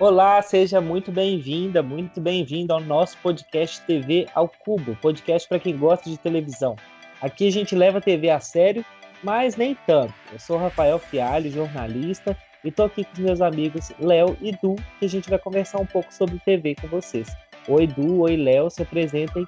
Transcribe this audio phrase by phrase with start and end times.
[0.00, 5.76] Olá, seja muito bem-vinda, muito bem-vindo ao nosso podcast TV ao Cubo, podcast para quem
[5.76, 6.74] gosta de televisão.
[7.20, 8.82] Aqui a gente leva a TV a sério,
[9.22, 10.14] mas nem tanto.
[10.32, 12.34] Eu sou Rafael Fialho, jornalista,
[12.64, 15.78] e estou aqui com os meus amigos Léo e Du, que a gente vai conversar
[15.78, 17.28] um pouco sobre TV com vocês.
[17.68, 19.46] Oi, Du, oi, Léo, se apresentem.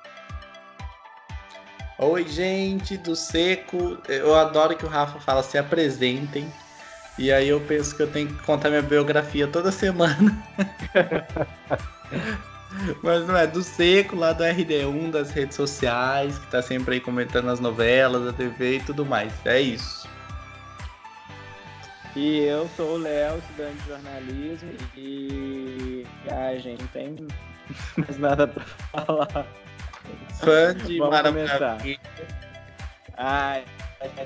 [1.99, 3.97] Oi, gente do Seco.
[4.07, 6.47] Eu adoro que o Rafa fala se apresentem.
[7.23, 10.37] E aí eu penso que eu tenho que contar minha biografia toda semana.
[13.01, 17.01] Mas não é do Seco, lá do RD1, das redes sociais, que tá sempre aí
[17.01, 19.33] comentando as novelas, a TV e tudo mais.
[19.45, 20.09] É isso.
[22.17, 26.05] E eu sou o Léo, estudante de jornalismo, e.
[26.29, 27.17] Ah, gente, não tem
[27.99, 29.47] mais nada pra falar.
[30.41, 32.01] Fã de Vamos Maravilha.
[33.17, 33.65] Ai,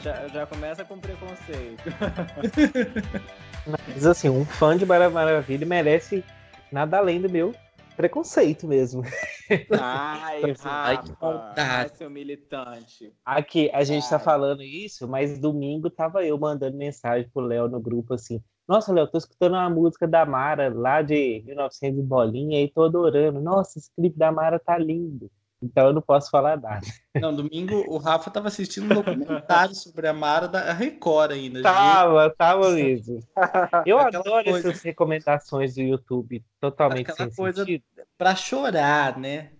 [0.00, 1.82] já, já começa com preconceito.
[3.66, 6.24] Mas assim, um fã de Mara Maravilha merece
[6.70, 7.54] nada além do meu
[7.96, 9.02] preconceito mesmo.
[9.80, 11.60] Ai, Ai, que Rafa, maldade.
[11.60, 13.12] ai, seu militante.
[13.24, 14.22] Aqui, a gente tá Ai.
[14.22, 19.06] falando isso, mas domingo tava eu mandando mensagem pro Léo no grupo assim: Nossa, Léo,
[19.06, 23.40] tô escutando uma música da Mara lá de 1900 e bolinha e tô adorando.
[23.40, 25.30] Nossa, esse clipe da Mara tá lindo.
[25.66, 26.86] Então eu não posso falar nada.
[27.14, 31.60] Não, domingo o Rafa tava assistindo um documentário sobre a Mara da Record ainda.
[31.62, 33.18] Tava, tava mesmo.
[33.84, 34.68] Eu Aquela adoro coisa.
[34.70, 37.84] essas recomendações do YouTube totalmente Aquela sem coisa- sentido.
[38.16, 39.50] Pra chorar, né?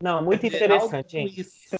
[0.00, 1.40] Não, muito É interessante, algo gente.
[1.40, 1.76] isso.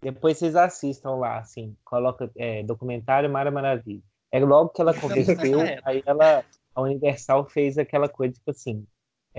[0.00, 4.02] Depois vocês assistam lá, assim, coloca é, documentário Mara Maravilha.
[4.30, 5.88] É logo que ela converteu, época.
[5.90, 6.44] aí ela,
[6.74, 8.86] a Universal fez aquela coisa, tipo assim,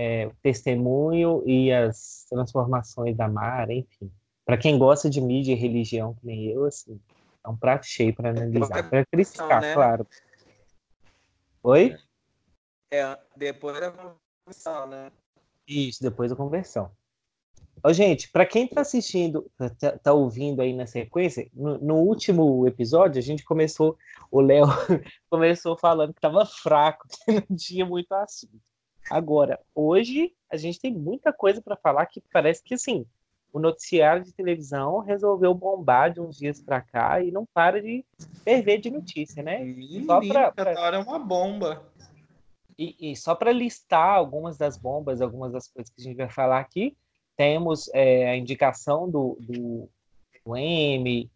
[0.00, 4.10] é, o testemunho e as transformações da Mara, enfim.
[4.46, 6.98] Para quem gosta de mídia e religião, que nem eu, assim,
[7.44, 9.74] é um prato cheio para analisar, para criticar, né?
[9.74, 10.06] claro.
[11.62, 11.98] Oi?
[12.90, 15.12] É, depois da conversão, né?
[15.68, 16.90] Isso, depois da conversão.
[17.84, 22.66] Ô, gente, para quem está assistindo, tá, tá ouvindo aí na sequência, no, no último
[22.66, 23.98] episódio a gente começou,
[24.30, 24.64] o Léo
[25.28, 28.69] começou falando que estava fraco, que não tinha muito assunto.
[29.10, 33.04] Agora, hoje a gente tem muita coisa para falar que parece que assim,
[33.52, 38.04] o noticiário de televisão resolveu bombar de uns dias para cá e não para de
[38.44, 39.58] ferver de notícia, né?
[40.06, 41.82] Só Menino, pra- pra- hora é uma bomba.
[42.78, 46.30] E, e só para listar algumas das bombas, algumas das coisas que a gente vai
[46.30, 46.96] falar aqui,
[47.36, 49.88] temos é, a indicação do, do,
[50.46, 51.30] do M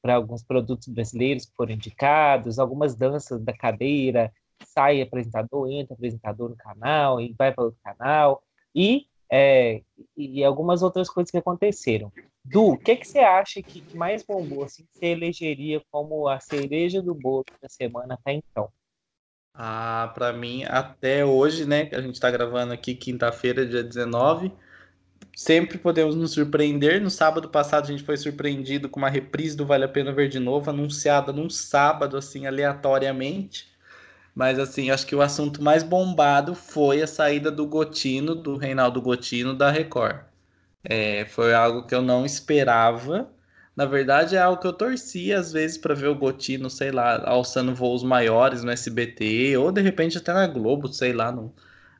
[0.00, 4.32] para alguns produtos brasileiros que foram indicados, algumas danças da cadeira,
[4.64, 8.42] sai apresentador, entra apresentador no canal e vai para outro canal,
[8.74, 9.82] e, é,
[10.16, 12.12] e, algumas outras coisas que aconteceram.
[12.44, 16.38] Du, o que, que você acha que, mais bombou, assim, que você elegeria como a
[16.38, 18.70] cereja do bolo da semana até então?
[19.52, 21.86] Ah, pra mim, até hoje, né?
[21.86, 24.52] Que a gente tá gravando aqui quinta-feira, dia 19.
[25.34, 27.00] Sempre podemos nos surpreender.
[27.00, 30.28] No sábado passado, a gente foi surpreendido com uma reprise do Vale a Pena Ver
[30.28, 33.75] de Novo, anunciada num sábado, assim, aleatoriamente.
[34.36, 39.00] Mas, assim, acho que o assunto mais bombado foi a saída do Gotino, do Reinaldo
[39.00, 40.18] Gotino, da Record.
[40.84, 43.30] É, foi algo que eu não esperava.
[43.74, 47.22] Na verdade, é algo que eu torcia às vezes para ver o Gotino, sei lá,
[47.28, 51.32] alçando voos maiores no SBT, ou de repente até na Globo, sei lá.
[51.32, 51.54] Não...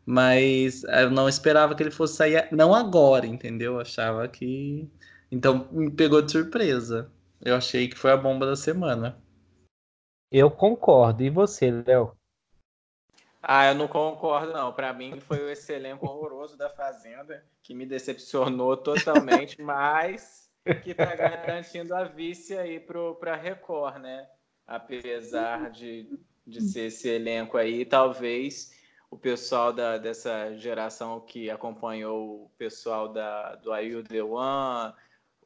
[0.05, 3.75] Mas eu não esperava que ele fosse sair, não agora, entendeu?
[3.75, 4.89] Eu achava que.
[5.31, 7.11] Então me pegou de surpresa.
[7.43, 9.17] Eu achei que foi a bomba da semana.
[10.31, 11.23] Eu concordo.
[11.23, 12.16] E você, Léo?
[13.49, 14.73] Ah, eu não concordo, não.
[14.73, 20.51] Pra mim foi esse elenco horroroso da Fazenda que me decepcionou totalmente, mas
[20.83, 24.29] que tá garantindo a vice aí pro, pra Record, né?
[24.67, 28.75] Apesar de, de ser esse elenco aí, talvez
[29.09, 34.93] o pessoal da, dessa geração que acompanhou o pessoal da, do Are You The One,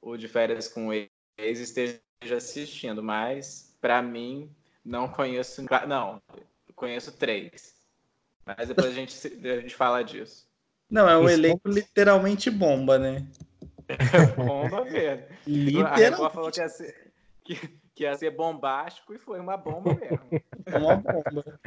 [0.00, 2.00] o de Férias com Ex, esteja
[2.34, 4.50] assistindo, mas pra mim
[4.82, 5.62] não conheço.
[5.86, 6.22] Não,
[6.74, 7.79] conheço três.
[8.56, 9.14] Mas depois a gente,
[9.46, 10.48] a gente fala disso.
[10.90, 11.34] Não, é um Isso.
[11.34, 13.26] elenco literalmente bomba, né?
[14.36, 15.26] Bomba mesmo.
[15.86, 17.12] A Record Literalmente falou que ia, ser,
[17.44, 17.54] que,
[17.94, 20.30] que ia ser bombástico e foi uma bomba mesmo.
[20.72, 21.60] uma bomba.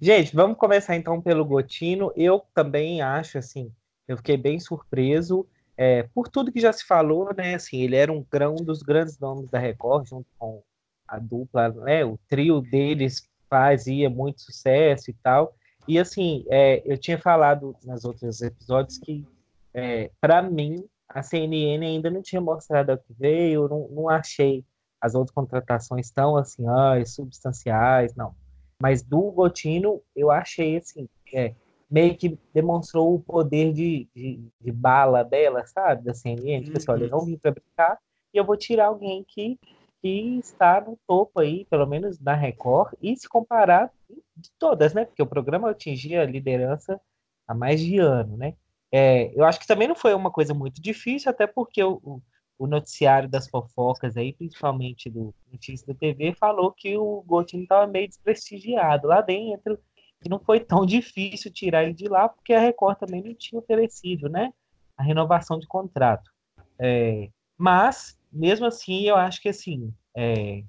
[0.00, 2.12] Gente, vamos começar então pelo Gotino.
[2.16, 3.72] Eu também acho assim,
[4.06, 7.54] eu fiquei bem surpreso é, por tudo que já se falou, né?
[7.54, 10.62] Assim, ele era um, grão- um dos grandes nomes da Record, junto com
[11.06, 12.04] a dupla, né?
[12.04, 15.54] O trio deles fazia muito sucesso e tal.
[15.88, 19.24] E assim, é, eu tinha falado nos outros episódios que,
[19.72, 24.08] é, para mim, a CNN ainda não tinha mostrado o que veio, eu não, não
[24.08, 24.64] achei
[25.00, 28.34] as outras contratações tão assim, ai, substanciais, não.
[28.80, 31.54] Mas do Gotino, eu achei assim, é,
[31.90, 36.04] meio que demonstrou o poder de, de, de bala dela, sabe?
[36.04, 36.64] Da CNN.
[36.64, 37.98] Tipo assim, olha, eu não vim para brincar
[38.34, 39.58] e eu vou tirar alguém que,
[40.06, 43.90] que está no topo aí, pelo menos na Record, e se comparar
[44.36, 45.04] de todas, né?
[45.04, 47.00] Porque o programa atingia a liderança
[47.46, 48.54] há mais de ano, né?
[48.92, 52.22] É, eu acho que também não foi uma coisa muito difícil, até porque o,
[52.56, 57.86] o noticiário das fofocas aí, principalmente do Notícias da TV, falou que o Gotino estava
[57.88, 59.76] meio desprestigiado lá dentro,
[60.20, 63.58] que não foi tão difícil tirar ele de lá, porque a Record também não tinha
[63.58, 64.52] oferecido, né?
[64.96, 66.30] A renovação de contrato.
[66.78, 70.62] É, mas, mesmo assim, eu acho que assim, é,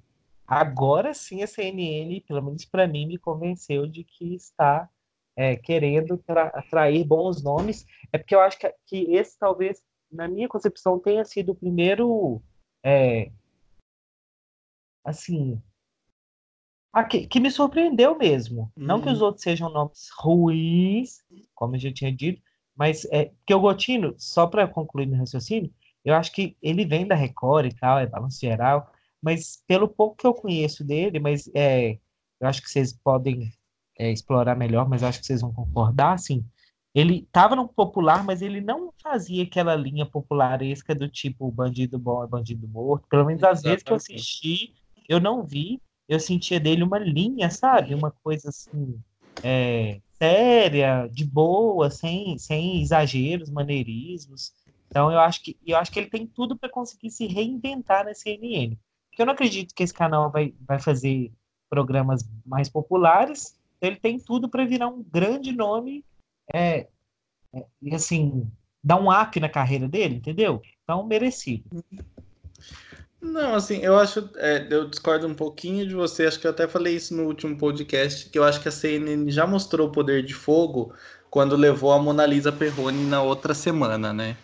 [0.48, 4.90] agora sim a CNN, pelo menos para mim, me convenceu de que está
[5.36, 7.86] é, querendo atrair bons nomes.
[8.12, 12.42] É porque eu acho que, que esse talvez, na minha concepção, tenha sido o primeiro.
[12.84, 13.32] É,
[15.04, 15.62] assim,
[17.04, 18.72] que, que, me surpreendeu mesmo.
[18.76, 18.86] Uhum.
[18.86, 19.28] Não que os uhum.
[19.28, 21.24] outros sejam nomes ruins,
[21.54, 22.42] como eu já tinha dito,
[22.76, 25.74] mas é que o Gotino, só para concluir no raciocínio,
[26.08, 28.90] eu acho que ele vem da Record e tal, é balanço geral,
[29.22, 31.98] mas pelo pouco que eu conheço dele, mas é,
[32.40, 33.52] eu acho que vocês podem
[34.00, 36.46] é, explorar melhor, mas acho que vocês vão concordar, assim,
[36.96, 42.24] ele estava no popular, mas ele não fazia aquela linha popularesca do tipo bandido bom
[42.24, 43.06] é bandido morto.
[43.10, 44.74] Pelo menos às vezes que eu assisti,
[45.10, 47.94] eu não vi, eu sentia dele uma linha, sabe?
[47.94, 48.98] Uma coisa assim,
[49.44, 54.54] é, séria, de boa, sem, sem exageros, maneirismos.
[54.88, 58.14] Então eu acho que eu acho que ele tem tudo para conseguir se reinventar na
[58.14, 58.78] CNN.
[59.10, 61.32] Porque eu não acredito que esse canal vai, vai fazer
[61.70, 63.58] programas mais populares.
[63.82, 66.04] Ele tem tudo para virar um grande nome
[66.54, 66.88] é,
[67.54, 68.50] é, e assim
[68.84, 70.62] dar um up na carreira dele, entendeu?
[70.84, 71.84] Então merecido.
[73.20, 76.68] Não, assim, eu acho, é, eu discordo um pouquinho de você, acho que eu até
[76.68, 80.24] falei isso no último podcast, que eu acho que a CNN já mostrou o poder
[80.24, 80.94] de fogo
[81.30, 84.38] quando levou a Mona Lisa Perrone na outra semana, né?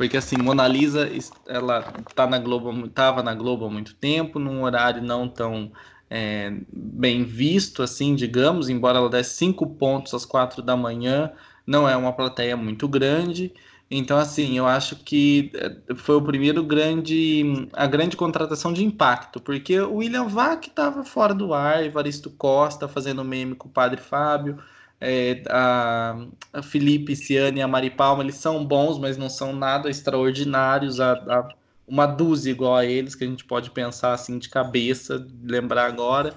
[0.00, 1.10] Porque assim, Mona Lisa,
[1.46, 5.70] ela tá na Globo, tava na Globo há muito tempo, num horário não tão
[6.08, 11.30] é, bem visto, assim, digamos, embora ela desse cinco pontos às quatro da manhã,
[11.66, 13.52] não é uma plateia muito grande.
[13.90, 19.38] Então, assim, eu acho que eh, foi o primeiro grande, a grande contratação de impacto,
[19.38, 24.00] porque o William Vac estava fora do ar, Evaristo Costa fazendo meme com o Padre
[24.00, 24.56] Fábio,
[25.00, 29.52] é, a, a Felipe, Ciane e a Mari Palma, eles são bons, mas não são
[29.52, 31.48] nada extraordinários, a, a,
[31.88, 36.34] uma dúzia igual a eles, que a gente pode pensar assim de cabeça, lembrar agora.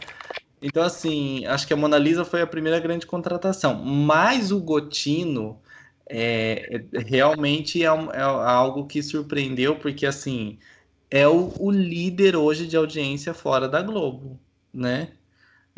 [0.61, 5.59] Então, assim, acho que a Mona Lisa foi a primeira grande contratação, mas o Gotino
[6.09, 10.57] é, é, realmente é, é, algo que surpreendeu, porque assim
[11.09, 14.39] é o, o, líder hoje de audiência fora da Globo,
[14.73, 15.11] né?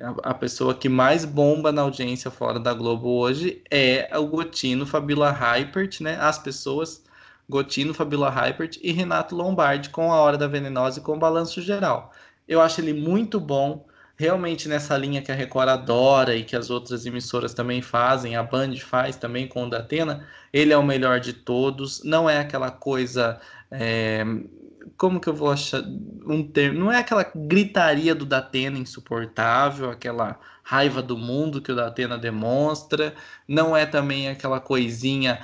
[0.01, 4.85] A, a, pessoa que mais bomba na audiência fora da Globo hoje é o Gotino,
[4.85, 6.17] Fabiola Hypert, né?
[6.19, 7.03] As pessoas
[7.49, 11.61] Gotino, Fabiola Hypert e Renato Lombardi com A Hora da Venenosa e com o Balanço
[11.61, 12.11] Geral.
[12.47, 13.85] Eu acho ele muito bom
[14.17, 18.43] realmente nessa linha que a Record adora e que as outras emissoras também fazem, a
[18.43, 22.71] Band faz também com o Datena, ele é o melhor de todos, não é aquela
[22.71, 23.39] coisa.
[23.69, 24.25] É,
[24.97, 25.83] como que eu vou achar
[26.25, 26.79] um termo?
[26.79, 33.13] Não é aquela gritaria do Datena insuportável, aquela raiva do mundo que o Datena demonstra,
[33.47, 35.39] não é também aquela coisinha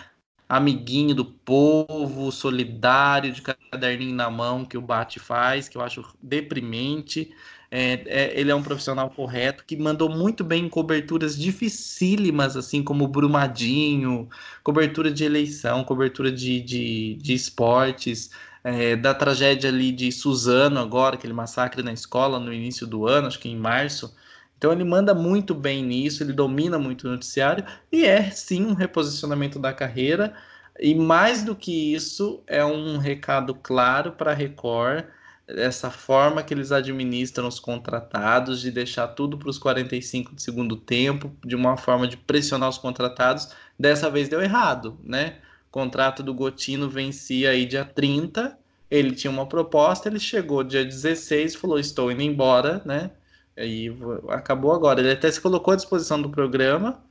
[0.51, 6.03] amiguinho do povo, solidário, de caderninho na mão que o Bate faz, que eu acho
[6.21, 7.33] deprimente.
[7.73, 12.83] É, é, ele é um profissional correto que mandou muito bem em coberturas dificílimas, assim
[12.83, 14.27] como Brumadinho,
[14.61, 18.31] cobertura de eleição, cobertura de, de, de esportes,
[18.63, 23.27] é, da tragédia ali de Suzano agora, aquele massacre na escola no início do ano,
[23.27, 24.15] acho que em março.
[24.57, 28.73] Então ele manda muito bem nisso, ele domina muito o noticiário e é sim um
[28.73, 30.35] reposicionamento da carreira.
[30.79, 35.05] E mais do que isso, é um recado claro para a Record
[35.47, 40.77] essa forma que eles administram os contratados, de deixar tudo para os 45 de segundo
[40.77, 45.37] tempo, de uma forma de pressionar os contratados, dessa vez deu errado, né?
[45.71, 48.59] Contrato do Gotino vencia aí dia 30,
[48.89, 53.11] ele tinha uma proposta, ele chegou dia 16 falou: estou indo embora, né?
[53.57, 53.89] E
[54.29, 54.99] acabou agora.
[54.99, 57.01] Ele até se colocou à disposição do programa,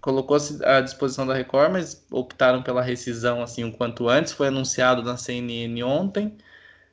[0.00, 4.32] colocou à disposição da Record, mas optaram pela rescisão assim o quanto antes.
[4.32, 6.36] Foi anunciado na CNN ontem.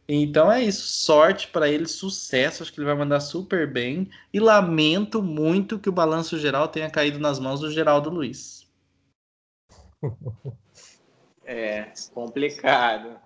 [0.07, 0.87] Então é isso.
[0.87, 2.63] Sorte para ele, sucesso.
[2.63, 4.09] Acho que ele vai mandar super bem.
[4.33, 8.67] E lamento muito que o balanço geral tenha caído nas mãos do Geraldo Luiz.
[11.45, 13.19] É complicado.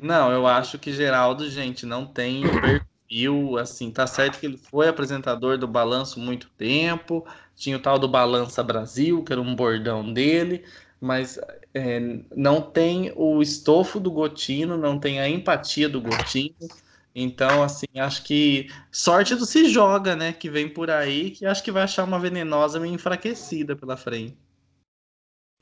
[0.00, 4.88] Não, eu acho que Geraldo, gente, não tem perfil assim, tá certo que ele foi
[4.88, 10.12] apresentador do Balanço muito tempo, tinha o tal do Balança Brasil, que era um bordão
[10.12, 10.64] dele,
[11.00, 11.38] mas
[11.74, 12.00] é,
[12.34, 16.54] não tem o estofo do Gotino, não tem a empatia do Gotino.
[17.14, 20.32] Então, assim, acho que sorte do se joga, né?
[20.32, 24.36] Que vem por aí, que acho que vai achar uma venenosa meio enfraquecida pela frente.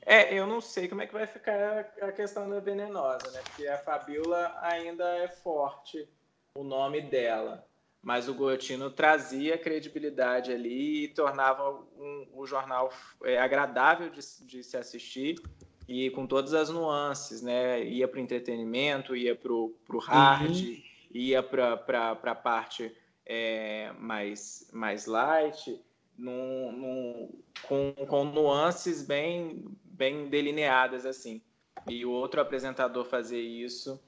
[0.05, 3.41] É, eu não sei como é que vai ficar a questão da venenosa, né?
[3.43, 6.07] Porque a Fabiola ainda é forte
[6.55, 7.65] o nome dela.
[8.01, 12.91] Mas o Gotino trazia credibilidade ali e tornava um, o jornal
[13.23, 15.39] é, agradável de, de, se assistir
[15.87, 17.83] e com todas as nuances, né?
[17.83, 20.81] Ia para o entretenimento, ia para o hard, uhum.
[21.13, 22.91] ia para a parte
[23.23, 25.79] é, mais, mais light,
[26.17, 29.65] num, num, com, com nuances bem,
[30.01, 31.39] bem delineadas assim.
[31.87, 34.01] E o outro apresentador fazer isso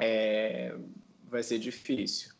[0.00, 0.74] é,
[1.24, 2.32] vai ser difícil.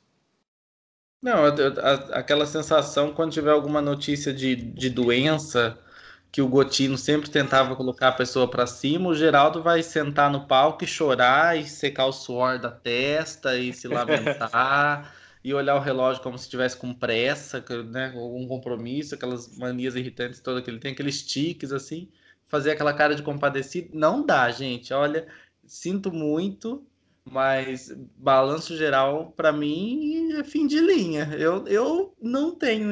[1.20, 5.78] Não, a, a, aquela sensação quando tiver alguma notícia de, de doença
[6.32, 10.46] que o Gotino sempre tentava colocar a pessoa para cima, o Geraldo vai sentar no
[10.46, 15.14] palco e chorar e secar o suor da testa e se lamentar
[15.44, 20.40] e olhar o relógio como se estivesse com pressa, né, algum compromisso, aquelas manias irritantes
[20.40, 22.08] todas que ele tem, aqueles tiques assim
[22.48, 23.90] fazer aquela cara de compadecido.
[23.92, 24.92] Não dá, gente.
[24.92, 25.28] Olha,
[25.64, 26.84] sinto muito,
[27.24, 31.30] mas balanço geral, para mim, é fim de linha.
[31.38, 32.90] Eu, eu não tenho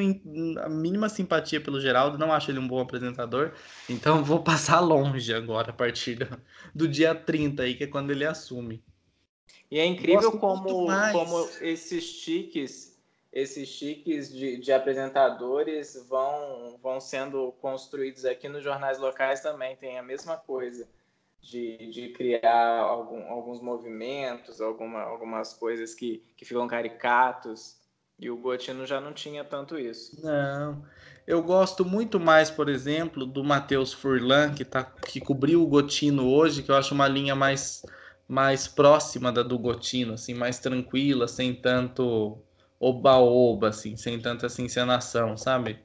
[0.62, 3.52] a mínima simpatia pelo Geraldo, não acho ele um bom apresentador,
[3.88, 6.28] então vou passar longe agora, a partir do,
[6.74, 8.84] do dia 30 aí, que é quando ele assume.
[9.70, 12.95] E é incrível como, como esses tiques
[13.36, 19.98] esses chiques de, de, apresentadores vão, vão sendo construídos aqui nos jornais locais também, tem
[19.98, 20.88] a mesma coisa.
[21.42, 27.76] De, de criar algum, alguns movimentos, alguma, algumas coisas que, que ficam caricatos.
[28.18, 30.18] E o Gotino já não tinha tanto isso.
[30.24, 30.82] Não.
[31.26, 36.26] Eu gosto muito mais, por exemplo, do Matheus Furlan, que, tá, que cobriu o Gotino
[36.26, 37.82] hoje, que eu acho uma linha mais,
[38.26, 42.42] mais próxima da do Gotino, assim, mais tranquila, sem tanto
[42.78, 45.78] oba-oba, assim, sem tanta assim, encenação, sabe?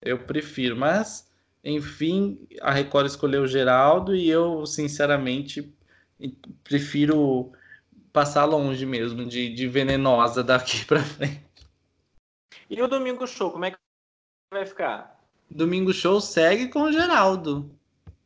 [0.00, 1.30] Eu prefiro, mas,
[1.64, 5.72] enfim, a Record escolheu o Geraldo e eu, sinceramente,
[6.64, 7.52] prefiro
[8.12, 11.42] passar longe mesmo de, de venenosa daqui pra frente.
[12.68, 13.76] E o Domingo Show, como é que
[14.52, 15.20] vai ficar?
[15.50, 17.70] Domingo Show segue com o Geraldo.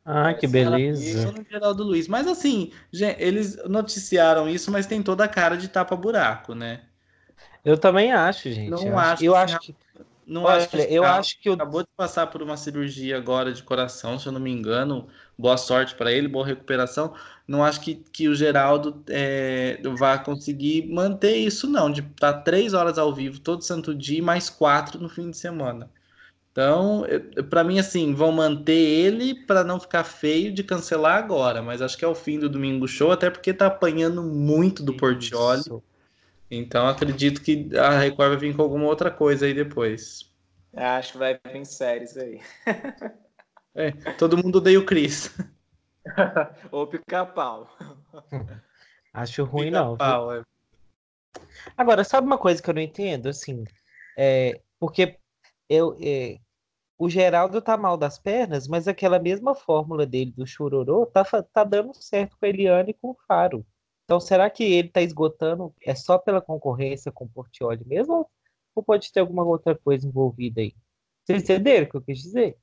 [0.05, 1.33] Ah, que beleza.
[1.49, 2.07] Geraldo Luiz.
[2.07, 6.86] Mas assim, eles noticiaram isso, mas tem toda a cara de tapa-buraco, né?
[7.67, 8.69] Eu também acho, gente.
[8.69, 9.25] Não eu acho.
[9.25, 9.75] Eu acho que.
[10.25, 13.61] Não Olha, acho que eu acho que acabou de passar por uma cirurgia agora de
[13.61, 15.07] coração, se eu não me engano.
[15.37, 17.13] Boa sorte para ele, boa recuperação.
[17.45, 22.41] Não acho que, que o Geraldo é, vai conseguir manter isso, não, de estar tá
[22.41, 25.89] três horas ao vivo todo santo dia e mais quatro no fim de semana.
[26.51, 27.05] Então,
[27.49, 31.97] para mim, assim, vão manter ele para não ficar feio de cancelar agora, mas acho
[31.97, 35.63] que é o fim do domingo show, até porque tá apanhando muito do Portioli.
[36.49, 40.33] Então acredito que a Record vai vir com alguma outra coisa aí depois.
[40.75, 42.41] Acho que vai vir séries aí.
[43.75, 45.35] É, todo mundo odeia o Chris.
[46.71, 47.69] Ou pica-pau.
[49.13, 49.97] Acho ruim, pica não.
[49.97, 50.41] Pau, é.
[51.77, 53.29] Agora, sabe uma coisa que eu não entendo?
[53.29, 53.65] Assim,
[54.17, 55.17] é, porque
[55.69, 56.39] eu, é,
[56.97, 61.63] o Geraldo tá mal das pernas, mas aquela mesma fórmula dele do chororô tá, tá
[61.63, 63.65] dando certo com a Eliane e com o Faro.
[64.07, 68.25] Então, será que ele está esgotando é só pela concorrência com o Portioli mesmo?
[68.73, 70.73] Ou pode ter alguma outra coisa envolvida aí?
[71.25, 72.57] Vocês entenderam o que eu quis dizer?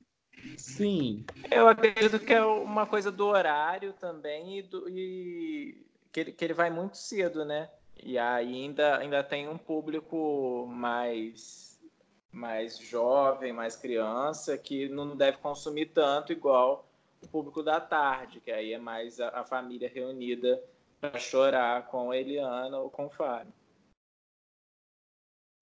[0.57, 1.23] Sim.
[1.51, 6.43] Eu acredito que é uma coisa do horário também e, do, e que, ele, que
[6.43, 7.69] ele vai muito cedo, né?
[8.03, 11.79] E ainda, ainda tem um público mais,
[12.31, 16.89] mais jovem, mais criança, que não deve consumir tanto igual
[17.21, 20.59] o público da tarde, que aí é mais a, a família reunida
[20.99, 23.53] para chorar com a Eliana ou com o Fábio.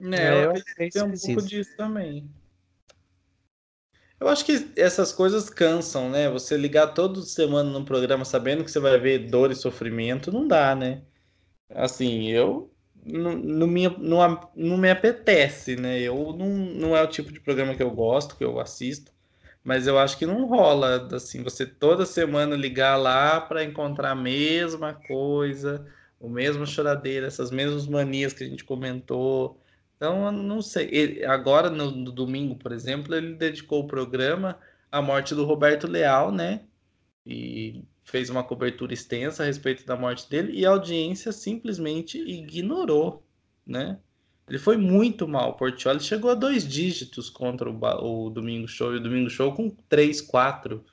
[0.01, 2.29] É, eu acho que tem um pouco disso também.
[4.19, 6.29] Eu acho que essas coisas cansam, né?
[6.29, 10.47] Você ligar toda semana num programa sabendo que você vai ver dor e sofrimento, não
[10.47, 11.03] dá, né?
[11.69, 12.73] Assim, eu
[13.05, 15.99] não, não, me, não, não me apetece, né?
[15.99, 19.12] Eu não, não é o tipo de programa que eu gosto, que eu assisto.
[19.63, 24.15] Mas eu acho que não rola assim, você toda semana ligar lá para encontrar a
[24.15, 25.85] mesma coisa,
[26.19, 29.59] o mesmo choradeira, essas mesmas manias que a gente comentou.
[29.95, 30.89] Então, eu não sei.
[30.91, 34.59] Ele, agora, no, no, domingo, por exemplo, ele dedicou o programa
[34.91, 36.65] à morte do Roberto Leal, né?
[37.25, 43.25] E fez uma cobertura extensa a respeito da morte dele, e a audiência simplesmente ignorou,
[43.65, 43.99] né?
[44.47, 45.51] Ele foi muito mal.
[45.51, 49.53] O Portioli chegou a dois dígitos contra o, o Domingo Show e o Domingo Show
[49.53, 50.83] com três, quatro.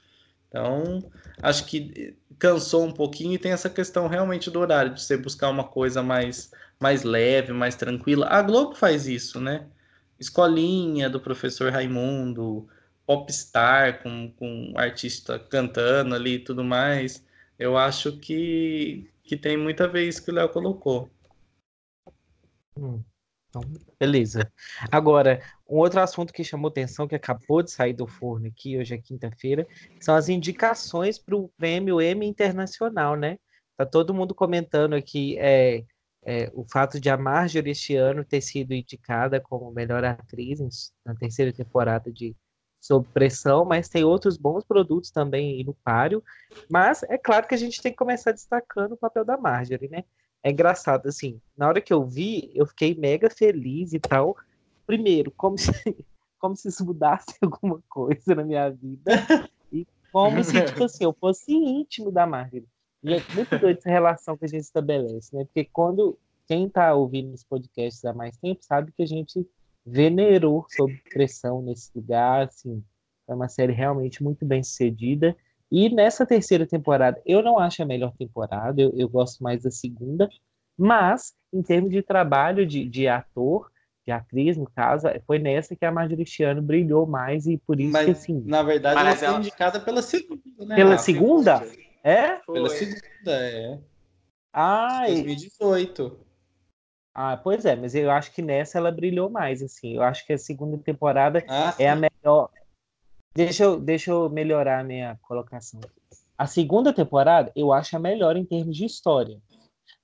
[0.48, 1.02] Então,
[1.42, 5.48] acho que cansou um pouquinho e tem essa questão realmente do horário, de você buscar
[5.48, 8.26] uma coisa mais, mais leve, mais tranquila.
[8.28, 9.66] A Globo faz isso, né?
[10.18, 12.68] Escolinha do professor Raimundo,
[13.06, 17.24] popstar com, com artista cantando ali e tudo mais.
[17.58, 21.10] Eu acho que, que tem muita vez que o Léo colocou.
[22.76, 23.02] Hum.
[23.50, 23.62] Então,
[23.98, 24.50] beleza.
[24.90, 28.94] Agora, um outro assunto que chamou atenção, que acabou de sair do forno aqui, hoje
[28.94, 29.66] é quinta-feira,
[30.00, 33.38] são as indicações para o prêmio Emmy Internacional, né?
[33.76, 35.84] Tá todo mundo comentando aqui é,
[36.24, 41.14] é, o fato de a Marjorie este ano ter sido indicada como melhor atriz na
[41.14, 42.36] terceira temporada de
[42.80, 46.22] Sob Pressão, mas tem outros bons produtos também no páreo.
[46.70, 50.04] Mas é claro que a gente tem que começar destacando o papel da Marjorie, né?
[50.42, 54.36] É engraçado, assim, na hora que eu vi, eu fiquei mega feliz e tal.
[54.86, 55.70] Primeiro, como se,
[56.38, 59.12] como se isso mudasse alguma coisa na minha vida.
[59.70, 62.64] E como se, tipo assim, eu fosse íntimo da Margaret.
[63.02, 65.44] E é muito doido essa relação que a gente estabelece, né?
[65.44, 69.46] Porque quando quem tá ouvindo os podcasts há mais tempo sabe que a gente
[69.86, 72.82] venerou sob pressão nesse lugar, assim.
[73.28, 75.36] É uma série realmente muito bem sucedida.
[75.70, 79.70] E nessa terceira temporada, eu não acho a melhor temporada, eu, eu gosto mais da
[79.70, 80.28] segunda,
[80.76, 83.70] mas em termos de trabalho de, de ator,
[84.04, 87.92] de atriz, no caso, foi nessa que a Marjorie Chiano brilhou mais e por isso
[87.92, 88.42] mas, que assim.
[88.46, 90.74] Na verdade, ela foi indicada pela segunda, né?
[90.74, 91.62] Pela segunda?
[92.02, 92.36] É?
[92.46, 93.78] Pela segunda, é.
[94.52, 96.18] Ah, 2018.
[97.14, 99.96] Ah, pois é, mas eu acho que nessa ela brilhou mais, assim.
[99.96, 102.50] Eu acho que a segunda temporada ah, é a melhor,
[103.34, 105.80] Deixa eu, deixa eu melhorar a minha colocação.
[106.36, 109.38] A segunda temporada eu acho a melhor em termos de história.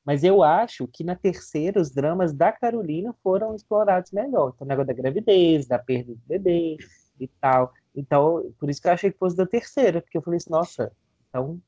[0.05, 4.53] Mas eu acho que na terceira os dramas da Carolina foram explorados melhor.
[4.55, 6.77] Então, o negócio da gravidez, da perda do bebê
[7.19, 7.73] e tal.
[7.95, 10.93] Então, por isso que eu achei que fosse da terceira, porque eu falei assim, nossa,
[11.29, 11.61] então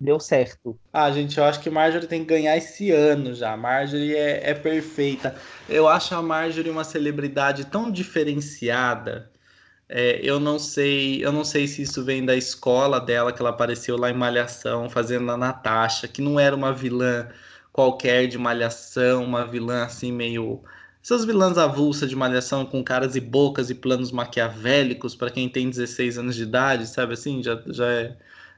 [0.00, 0.78] deu certo.
[0.92, 3.56] Ah, gente, eu acho que Marjorie tem que ganhar esse ano já.
[3.56, 5.34] Marjorie é, é perfeita.
[5.68, 9.33] Eu acho a Marjorie uma celebridade tão diferenciada
[9.96, 13.50] é, eu não sei, eu não sei se isso vem da escola dela, que ela
[13.50, 17.28] apareceu lá em Malhação, fazendo a Natasha, que não era uma vilã
[17.72, 20.64] qualquer de Malhação, uma vilã assim meio
[21.02, 25.68] essas vilãs avulsas de malhação com caras e bocas e planos maquiavélicos para quem tem
[25.70, 27.42] 16 anos de idade, sabe assim?
[27.42, 28.16] Já, já, é,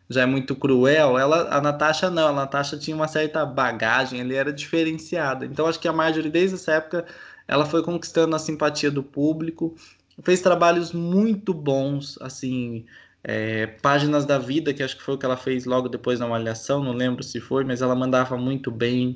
[0.08, 1.18] já é muito cruel.
[1.18, 5.44] Ela, a Natasha não, a Natasha tinha uma certa bagagem, ele era diferenciada.
[5.44, 7.04] Então acho que a Marjorie, desde essa época,
[7.48, 9.74] ela foi conquistando a simpatia do público
[10.22, 12.86] fez trabalhos muito bons, assim,
[13.22, 16.26] é, Páginas da Vida, que acho que foi o que ela fez logo depois da
[16.28, 19.14] Malhação, não lembro se foi, mas ela mandava muito bem.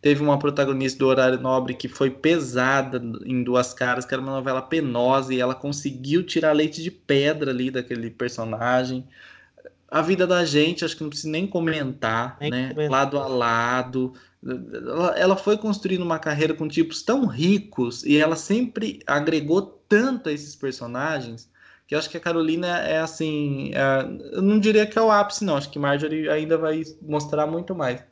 [0.00, 4.32] Teve uma protagonista do Horário Nobre que foi pesada em Duas Caras, que era uma
[4.32, 9.06] novela penosa, e ela conseguiu tirar leite de pedra ali daquele personagem.
[9.92, 12.68] A vida da gente, acho que não precisa nem comentar, nem né?
[12.70, 12.90] Comentar.
[12.90, 14.14] Lado a lado.
[14.42, 20.30] Ela, ela foi construindo uma carreira com tipos tão ricos e ela sempre agregou tanto
[20.30, 21.52] a esses personagens
[21.86, 23.70] que eu acho que a Carolina é assim.
[23.74, 25.58] É, eu não diria que é o ápice, não.
[25.58, 28.02] Acho que Marjorie ainda vai mostrar muito mais.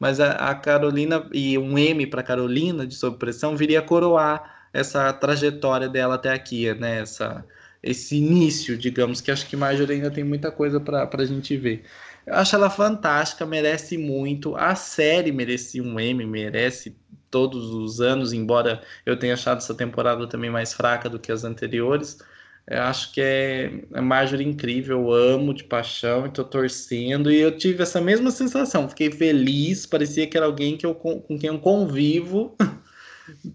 [0.00, 4.68] Mas a, a Carolina e um M para Carolina de Sob Pressão viria a coroar
[4.72, 7.02] essa trajetória dela até aqui, né?
[7.02, 7.46] Essa,
[7.82, 11.84] esse início, digamos, que acho que Marjorie ainda tem muita coisa para a gente ver.
[12.26, 14.54] Eu acho ela fantástica, merece muito.
[14.56, 16.96] A série merecia um M, merece
[17.30, 21.44] todos os anos, embora eu tenha achado essa temporada também mais fraca do que as
[21.44, 22.18] anteriores.
[22.66, 27.32] Eu acho que é, é Marjorie incrível, eu amo de paixão e tô torcendo.
[27.32, 31.20] E eu tive essa mesma sensação, fiquei feliz, parecia que era alguém que eu, com
[31.38, 32.56] quem eu convivo,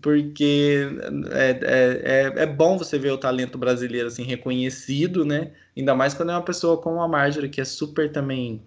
[0.02, 0.88] porque
[1.32, 5.52] é, é, é, é bom você ver o talento brasileiro assim reconhecido, né?
[5.76, 8.63] Ainda mais quando é uma pessoa como a Marjorie, que é super também.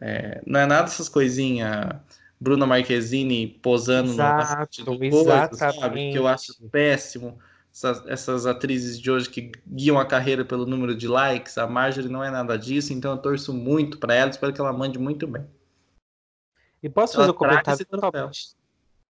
[0.00, 1.94] É, não é nada essas coisinhas
[2.42, 6.10] Bruna Marquezine posando Exato, no coisa, sabe?
[6.10, 7.38] Que eu acho péssimo.
[7.72, 12.10] Essas, essas, atrizes de hoje que guiam a carreira pelo número de likes, a Marjorie
[12.10, 15.26] não é nada disso, então eu torço muito para ela, espero que ela mande muito
[15.26, 15.46] bem.
[16.82, 17.86] E posso fazer um comentário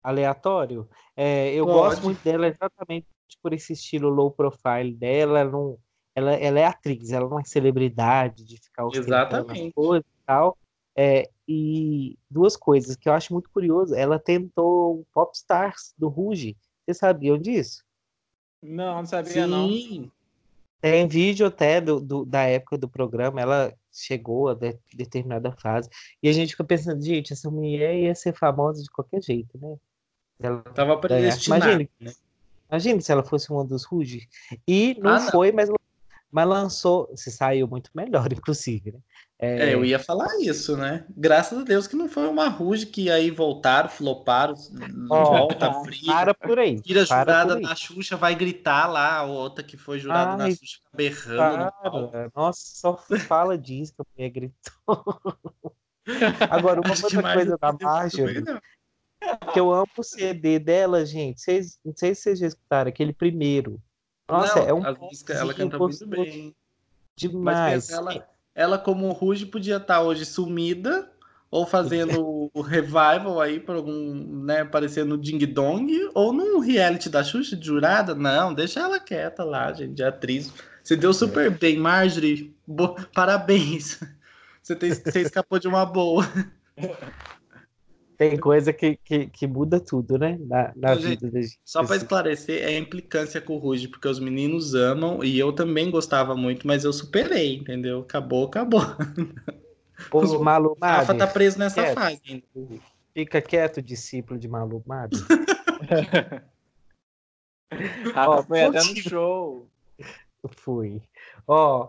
[0.02, 0.88] aleatório?
[1.16, 1.78] É, eu Pode.
[1.78, 3.06] gosto muito dela exatamente
[3.42, 5.78] por esse estilo low profile dela, ela, não,
[6.14, 9.72] ela, ela é atriz, ela não é celebridade de ficar Exatamente.
[9.72, 10.58] coisas e tal.
[10.96, 13.94] É, e duas coisas que eu acho muito curioso.
[13.94, 16.56] Ela tentou o Popstars do Ruge.
[16.84, 17.82] Vocês sabiam disso?
[18.62, 19.46] Não, não sabia Sim.
[19.46, 20.10] não.
[20.80, 25.90] Tem vídeo até do, do, da época do programa, ela chegou a de, determinada fase.
[26.22, 29.76] E a gente fica pensando, gente, essa mulher ia ser famosa de qualquer jeito, né?
[30.40, 31.66] Ela Tava predestinada.
[31.66, 32.12] Imagine, né?
[32.70, 34.28] imagine se ela fosse uma dos Ruge.
[34.66, 35.68] E não ah, foi, mas,
[36.30, 37.10] mas lançou.
[37.14, 38.98] Se saiu muito melhor, inclusive, né?
[39.42, 39.70] É...
[39.70, 39.74] é...
[39.74, 41.06] eu ia falar isso, né?
[41.16, 44.54] Graças a Deus que não foi uma Ruge que aí voltaram, floparam,
[45.10, 46.12] oh, volta, fria.
[46.12, 46.80] Para por aí.
[46.80, 50.56] Tira a jurada da Xuxa, vai gritar lá, a outra que foi jurada Ai, na
[50.56, 51.72] Xuxa berrando.
[52.34, 55.20] Nossa, só fala disso que a mulher gritou.
[56.50, 58.44] Agora, uma outra coisa da Marjorie,
[59.52, 61.40] que eu amo o CD dela, gente.
[61.40, 63.80] Vocês, não sei se vocês já escutaram aquele primeiro.
[64.28, 64.98] Nossa, não, é um.
[65.00, 66.54] Música, ela canta muito bem.
[67.16, 67.88] Demais.
[67.88, 71.10] Mas ela, ela, como Ruge, podia estar hoje sumida
[71.50, 77.08] ou fazendo o revival aí para algum, né, aparecendo no Ding Dong, ou num reality
[77.08, 78.14] da Xuxa de jurada.
[78.14, 80.52] Não, deixa ela quieta lá, gente, de atriz.
[80.82, 81.50] Você deu super é.
[81.50, 82.54] bem, Marjorie.
[82.66, 82.96] Bo...
[83.12, 84.00] Parabéns.
[84.62, 86.24] Você, tem, você escapou de uma boa.
[88.20, 90.36] Tem coisa que, que, que muda tudo, né?
[90.42, 91.58] Na, na vida gente, da gente.
[91.64, 95.54] Só para esclarecer, é a implicância com o Ruge, porque os meninos amam e eu
[95.54, 98.00] também gostava muito, mas eu superei, entendeu?
[98.00, 98.82] Acabou, acabou.
[100.12, 101.94] Os Malu O Rafa tá preso nessa quieto.
[101.94, 102.44] fase ainda.
[103.14, 105.16] Fica quieto, discípulo de Malu Madi.
[108.12, 109.66] Rafa foi até no show.
[110.58, 111.00] Fui.
[111.48, 111.88] Ó,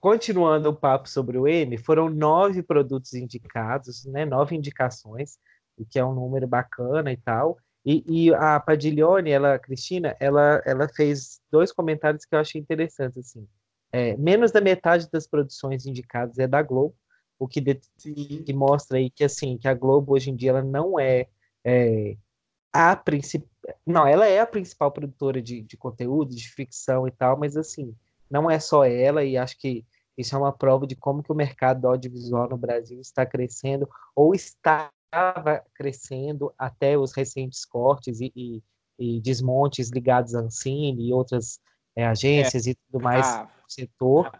[0.00, 4.24] continuando o papo sobre o M, foram nove produtos indicados, né?
[4.24, 5.38] Nove indicações,
[5.82, 7.58] o que é um número bacana e tal.
[7.84, 12.60] E, e a Padiglione, ela, a Cristina, ela, ela fez dois comentários que eu achei
[12.60, 13.46] interessantes, assim.
[13.92, 16.94] É, menos da metade das produções indicadas é da Globo,
[17.38, 17.80] o que, de,
[18.44, 21.26] que, mostra aí que assim que a Globo hoje em dia ela não é,
[21.64, 22.16] é
[22.72, 23.48] a principal,
[23.84, 27.96] não, ela é a principal produtora de, de conteúdo, de ficção e tal, mas assim
[28.30, 29.84] não é só ela e acho que
[30.16, 34.34] isso é uma prova de como que o mercado audiovisual no Brasil está crescendo ou
[35.10, 38.62] estava crescendo até os recentes cortes e, e,
[38.98, 41.60] e desmontes ligados à Ancine e outras
[41.96, 42.70] é, agências é.
[42.70, 44.32] e tudo mais no setor.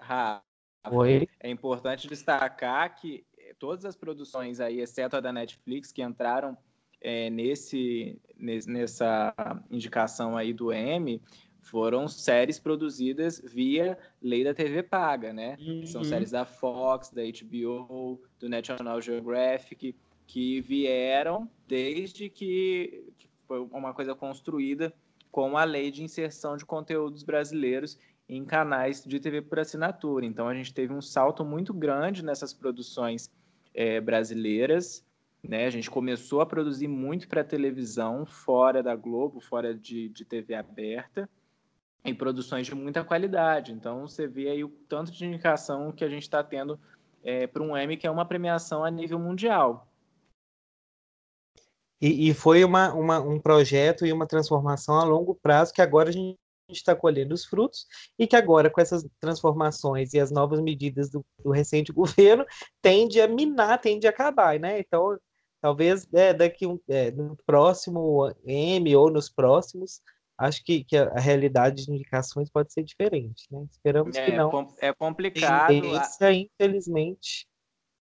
[0.00, 0.42] Ah,
[0.90, 1.28] Oi.
[1.38, 3.24] É importante destacar que
[3.58, 6.56] todas as produções aí, exceto a da Netflix, que entraram
[7.00, 9.32] é, nesse, nessa
[9.70, 11.22] indicação aí do M,
[11.60, 15.56] foram séries produzidas via lei da TV paga, né?
[15.60, 15.86] Uhum.
[15.86, 19.94] São séries da Fox, da HBO, do National Geographic,
[20.26, 24.92] que vieram desde que, que foi uma coisa construída
[25.30, 30.24] com a lei de inserção de conteúdos brasileiros em canais de TV por assinatura.
[30.24, 33.30] Então a gente teve um salto muito grande nessas produções
[33.74, 35.04] é, brasileiras.
[35.42, 35.66] Né?
[35.66, 40.54] A gente começou a produzir muito para televisão, fora da Globo, fora de, de TV
[40.54, 41.28] aberta
[42.04, 43.72] em produções de muita qualidade.
[43.72, 46.78] Então, você vê aí o tanto de indicação que a gente está tendo
[47.22, 49.86] é, para um Emmy, que é uma premiação a nível mundial.
[52.00, 56.08] E, e foi uma, uma, um projeto e uma transformação a longo prazo que agora
[56.08, 56.38] a gente
[56.70, 57.86] está colhendo os frutos
[58.18, 62.46] e que agora, com essas transformações e as novas medidas do, do recente governo,
[62.80, 64.80] tende a minar, tende a acabar, né?
[64.80, 65.18] Então,
[65.60, 70.00] talvez é, daqui um, é, no próximo M ou nos próximos
[70.40, 73.66] acho que, que a, realidade de indicações pode ser diferente, né?
[73.70, 74.74] Esperamos é, que não.
[74.78, 75.68] É complicado.
[75.68, 77.46] Tendência, infelizmente.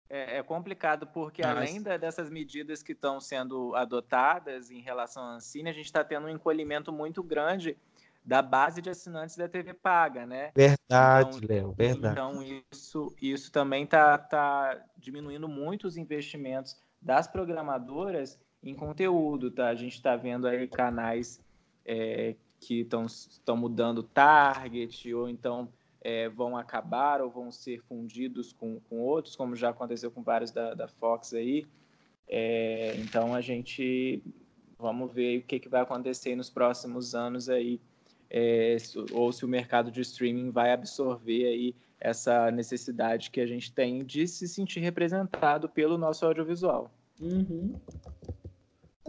[0.07, 1.57] É, é, complicado porque Nossa.
[1.57, 6.03] além da, dessas medidas que estão sendo adotadas em relação à Ancine, a gente está
[6.03, 7.75] tendo um encolhimento muito grande
[8.23, 10.51] da base de assinantes da TV paga, né?
[10.55, 12.13] Verdade, então, Léo, verdade.
[12.13, 19.69] Então isso, isso também está tá diminuindo muito os investimentos das programadoras em conteúdo, tá?
[19.69, 21.41] A gente está vendo aí canais
[21.85, 25.69] é, que estão mudando target, ou então
[26.01, 30.51] é, vão acabar ou vão ser fundidos com, com outros, como já aconteceu com vários
[30.51, 31.65] da, da Fox aí.
[32.27, 34.21] É, então a gente
[34.77, 37.81] vamos ver o que, que vai acontecer nos próximos anos aí,
[38.29, 38.77] é,
[39.11, 44.05] ou se o mercado de streaming vai absorver aí essa necessidade que a gente tem
[44.05, 46.89] de se sentir representado pelo nosso audiovisual.
[47.19, 47.75] Uhum.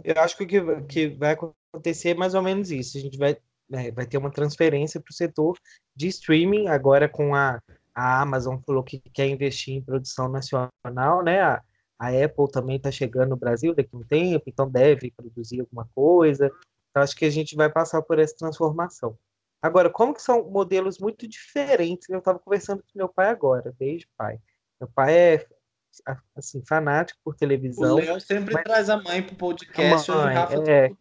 [0.03, 1.37] Eu acho que o que, que vai
[1.71, 2.97] acontecer mais ou menos isso.
[2.97, 3.37] A gente vai,
[3.71, 5.57] é, vai ter uma transferência para o setor
[5.95, 7.61] de streaming, agora com a,
[7.93, 11.41] a Amazon falou que quer investir em produção nacional, né?
[11.41, 11.61] A,
[11.99, 15.87] a Apple também está chegando no Brasil daqui a um tempo, então deve produzir alguma
[15.93, 16.51] coisa.
[16.89, 19.17] Então, acho que a gente vai passar por essa transformação.
[19.61, 22.09] Agora, como que são modelos muito diferentes?
[22.09, 24.39] Eu estava conversando com meu pai agora, beijo, pai.
[24.79, 25.47] Meu pai é
[26.35, 27.95] assim fanático por televisão.
[27.95, 28.63] O Léo sempre mas...
[28.63, 30.11] traz a mãe para o podcast.
[30.11, 30.35] Mãe,
[30.67, 30.91] é,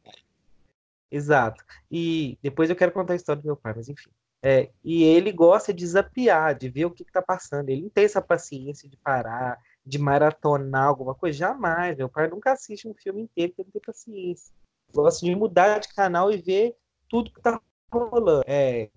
[1.10, 1.64] Exato.
[1.90, 4.10] E depois eu quero contar a história do meu pai, mas enfim.
[4.42, 7.68] É, e ele gosta de desafiar, de ver o que está passando.
[7.68, 11.96] Ele não tem essa paciência de parar, de maratonar alguma coisa, jamais.
[11.96, 14.54] Meu pai nunca assiste um filme inteiro, porque não tem paciência.
[14.92, 16.76] Gosto de mudar de canal e ver
[17.08, 17.60] tudo que tá
[17.92, 18.42] rolando.
[18.46, 18.88] É,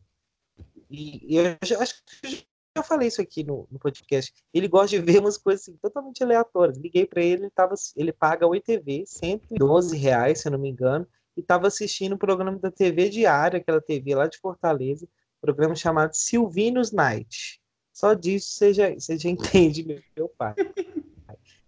[0.89, 4.33] e, e eu já, acho que já falei isso aqui no, no, podcast.
[4.53, 6.77] Ele gosta de ver umas coisas assim, totalmente aleatórias.
[6.77, 10.69] Liguei para ele, ele, tava, ele paga o ITV, 112 reais, se eu não me
[10.69, 11.07] engano,
[11.37, 15.07] e estava assistindo um programa da TV Diária, aquela TV lá de Fortaleza,
[15.39, 17.61] programa chamado Silvinos Night.
[17.91, 20.55] Só disso você já, você já entende, meu pai.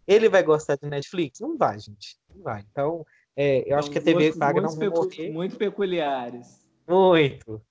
[0.07, 1.39] Ele vai gostar de Netflix?
[1.39, 2.17] Não vai, gente.
[2.33, 2.65] Não vai.
[2.71, 5.29] Então, é, eu acho que a TV paga não vai morrer.
[5.31, 6.65] Muito peculiares.
[6.87, 7.61] Muito.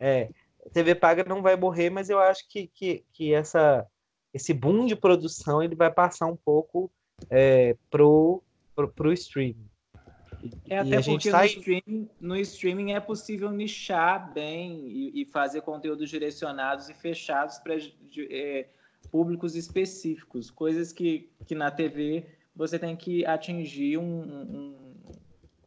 [0.00, 0.28] É,
[0.64, 3.86] a TV paga não vai morrer, mas eu acho que, que, que essa,
[4.32, 6.90] esse boom de produção ele vai passar um pouco
[7.30, 8.42] é, pro,
[8.74, 9.68] pro, pro streaming.
[10.68, 16.10] É até porque no, streaming, no, streaming, é possível nichar bem e, e fazer conteúdos
[16.10, 17.76] direcionados e fechados para
[18.28, 18.66] é,
[19.10, 24.76] públicos específicos, coisas que, que na TV você tem que atingir um, um,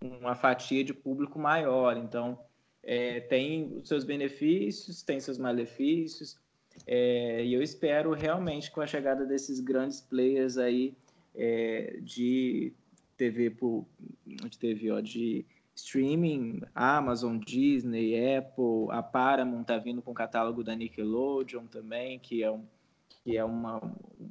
[0.02, 1.96] uma fatia de público maior.
[1.96, 2.38] Então,
[2.86, 6.38] é, tem os seus benefícios, tem seus malefícios,
[6.86, 10.96] é, e eu espero realmente com a chegada desses grandes players aí
[11.34, 12.74] é, de
[13.18, 13.86] TV por,
[14.26, 15.46] de TV ó, de
[15.76, 22.44] streaming, Amazon, Disney, Apple, a Paramount tá vindo com o catálogo da Nickelodeon também, que
[22.44, 22.66] é um
[23.26, 23.82] que é uma,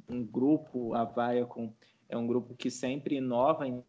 [0.07, 1.69] um grupo, a Viacom
[2.07, 3.83] é um grupo que sempre inova em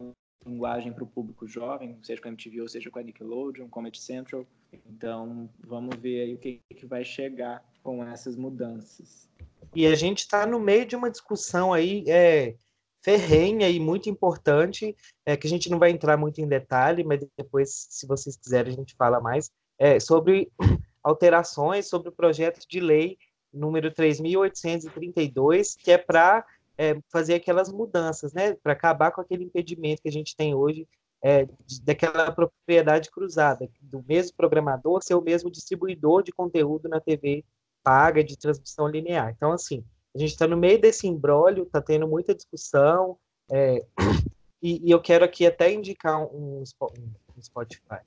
[0.44, 4.00] linguagem para o público jovem, seja com a MTV ou seja com a Nickelodeon, Comedy
[4.00, 4.44] Central.
[4.86, 9.28] Então, vamos ver aí o que, que vai chegar com essas mudanças.
[9.74, 12.54] E a gente está no meio de uma discussão aí é,
[13.02, 17.24] ferrenha e muito importante, é, que a gente não vai entrar muito em detalhe, mas
[17.36, 20.50] depois, se vocês quiserem, a gente fala mais, é, sobre
[21.04, 23.16] alterações sobre o projeto de lei
[23.52, 26.44] número 3.832, que é para
[26.76, 28.54] é, fazer aquelas mudanças, né?
[28.54, 30.86] Para acabar com aquele impedimento que a gente tem hoje
[31.22, 31.48] é,
[31.82, 37.44] daquela propriedade cruzada, do mesmo programador ser o mesmo distribuidor de conteúdo na TV
[37.82, 39.32] paga de transmissão linear.
[39.36, 43.18] Então, assim, a gente está no meio desse embrólio, está tendo muita discussão,
[43.50, 43.84] é,
[44.62, 48.00] e, e, eu quero aqui até indicar um, um Spotify,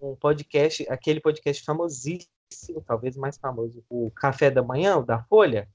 [0.00, 2.30] um podcast, aquele podcast famosíssimo
[2.86, 5.68] talvez mais famoso, o Café da Manhã, o da Folha,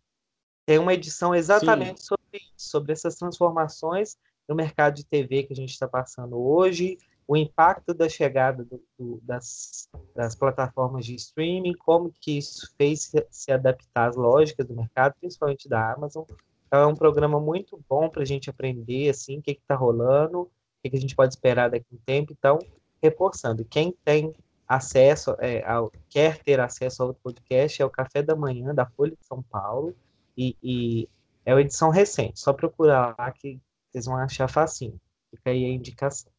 [0.65, 5.71] tem uma edição exatamente sobre, sobre essas transformações no mercado de TV que a gente
[5.71, 12.13] está passando hoje, o impacto da chegada do, do, das, das, plataformas de streaming, como
[12.21, 16.23] que isso fez se, adaptar às lógicas do mercado, principalmente da Amazon.
[16.67, 20.41] Então, é um programa muito bom para a gente aprender assim, o que está rolando,
[20.41, 20.49] o
[20.83, 22.31] que, que, a gente pode esperar daqui a um tempo.
[22.31, 22.59] Então,
[23.01, 24.33] reforçando, quem tem
[24.67, 29.15] acesso, é, ao, quer ter acesso ao podcast, é o Café da Manhã da Folha
[29.19, 29.95] de São Paulo,
[30.37, 31.09] e, e
[31.45, 33.59] é uma edição recente, só procurar lá que
[33.95, 34.99] vocês vão achar facinho.
[35.31, 36.31] Fica aí a indicação.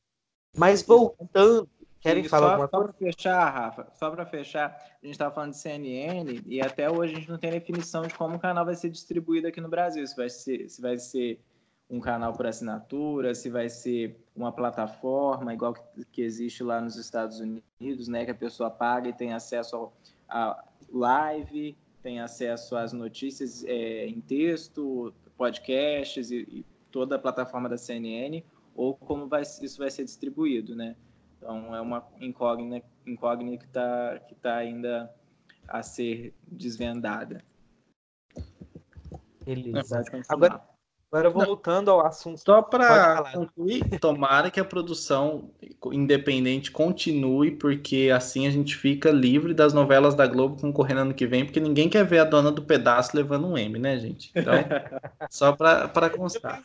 [0.55, 1.69] Mas voltando,
[2.01, 2.93] querem e falar só, alguma só coisa?
[2.93, 4.67] Só para fechar, Rafa, só para fechar,
[5.03, 8.15] a gente estava falando de CNN e até hoje a gente não tem definição de
[8.15, 10.07] como o canal vai ser distribuído aqui no Brasil.
[10.07, 11.41] Se vai ser, se vai ser
[11.89, 16.97] um canal por assinatura, se vai ser uma plataforma igual que, que existe lá nos
[16.97, 19.91] Estados Unidos, né, que a pessoa paga e tem acesso
[20.29, 26.65] a live, tem acesso às notícias é, em texto, podcasts e, e,
[26.97, 28.43] toda a plataforma da CNN,
[28.75, 30.97] ou como vai, isso vai ser distribuído, né?
[31.37, 35.15] Então é uma incógnita, incógnita que está que tá ainda
[35.69, 37.45] a ser desvendada.
[39.45, 40.03] Beleza.
[40.27, 40.67] Agora,
[41.11, 42.41] Agora voltando ao assunto.
[42.45, 45.51] Só para concluir, tomara que a produção
[45.93, 51.27] independente continue, porque assim a gente fica livre das novelas da Globo concorrendo ano que
[51.27, 54.33] vem, porque ninguém quer ver a dona do pedaço levando um M, né, gente?
[54.35, 54.55] Então,
[55.31, 56.63] só para constar.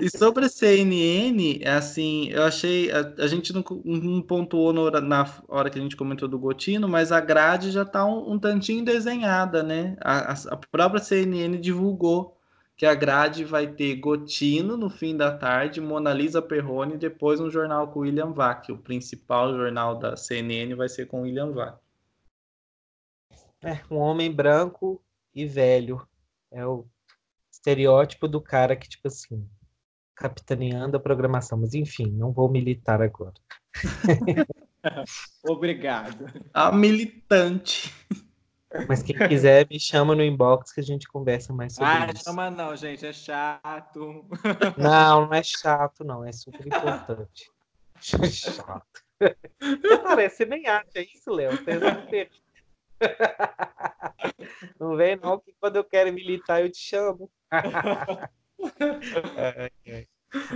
[0.00, 2.92] E sobre a CNN, é assim, eu achei.
[2.92, 6.88] A, a gente não, não pontuou no, na hora que a gente comentou do Gotino,
[6.88, 9.96] mas a grade já está um, um tantinho desenhada, né?
[10.00, 12.36] A, a própria CNN divulgou
[12.82, 17.38] que a grade vai ter Gotino no fim da tarde, Mona Lisa Perrone e depois
[17.38, 18.72] um jornal com William Vac.
[18.72, 21.78] O principal jornal da CNN vai ser com William Vac.
[23.62, 25.00] É, um homem branco
[25.32, 26.04] e velho.
[26.50, 26.84] É o
[27.52, 29.48] estereótipo do cara que, tipo assim,
[30.16, 31.58] capitaneando a programação.
[31.58, 33.34] Mas, enfim, não vou militar agora.
[35.46, 36.26] Obrigado.
[36.52, 37.94] A militante.
[38.88, 42.22] Mas quem quiser, me chama no inbox que a gente conversa mais sobre ah, isso.
[42.22, 44.24] Ah, chama não, gente, é chato.
[44.76, 47.50] Não, não é chato, não, é super importante.
[48.00, 49.02] chato.
[49.60, 51.52] Você parece, você nem acha isso, Léo.
[54.78, 57.30] Não vem não, que quando eu quero militar eu te chamo.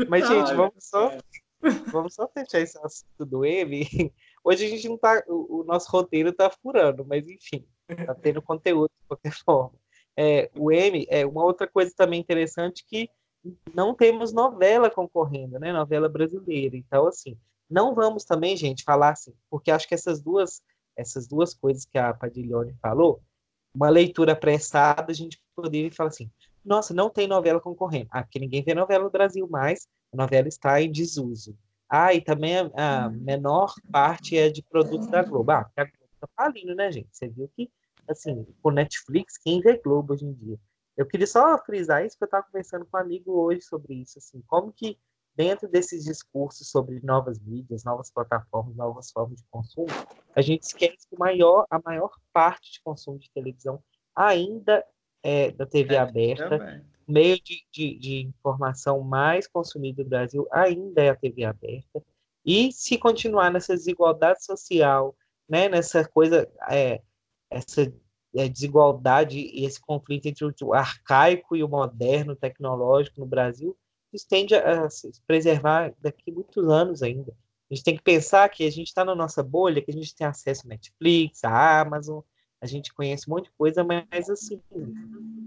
[0.09, 1.13] Mas, gente, vamos só,
[1.93, 4.13] vamos só fechar esse assunto do M.
[4.45, 5.23] Hoje a gente não tá.
[5.27, 9.79] O, o nosso roteiro tá furando, mas enfim, tá tendo conteúdo de qualquer forma.
[10.17, 13.11] É, o M é uma outra coisa também interessante que
[13.75, 15.73] não temos novela concorrendo, né?
[15.73, 16.77] Novela brasileira.
[16.77, 17.37] Então, assim,
[17.69, 20.63] não vamos também, gente, falar assim, porque acho que essas duas,
[20.97, 23.21] essas duas coisas que a Padiglione falou,
[23.75, 26.31] uma leitura apressada, a gente poderia falar assim,
[26.65, 28.09] nossa, não tem novela concorrendo.
[28.11, 31.57] Ah, porque ninguém vê novela no Brasil mais, a novela está em desuso.
[31.89, 35.53] Ah, e também a, a menor parte é de produtos da Globo.
[35.53, 37.09] Ah, porque a Globo tá falindo, né, gente?
[37.13, 37.71] Você viu que,
[38.09, 40.59] assim, com Netflix, quem vê Globo hoje em dia?
[40.97, 44.19] Eu queria só frisar isso, porque eu estava conversando com um amigo hoje sobre isso,
[44.19, 44.99] assim, como que
[45.37, 49.89] dentro desses discursos sobre novas mídias, novas plataformas, novas formas de consumo,
[50.35, 53.83] a gente esquece que maior, a maior parte de consumo de televisão
[54.15, 54.83] ainda
[55.23, 56.85] é da TV é, aberta.
[57.07, 62.03] O meio de, de, de, informação mais consumido do Brasil ainda é a TV aberta.
[62.45, 65.15] E se continuar nessa desigualdade social,
[65.49, 67.03] né, nessa coisa, é,
[67.51, 67.93] essa
[68.35, 73.77] é, desigualdade e esse conflito entre o arcaico e o moderno tecnológico no Brasil,
[74.13, 77.33] isso tende a se preservar daqui a muitos anos ainda.
[77.71, 80.15] A gente tem que pensar que a gente está na nossa bolha, que a gente
[80.15, 82.21] tem acesso a Netflix, a Amazon,
[82.61, 84.61] a gente conhece um monte de coisa, mas assim,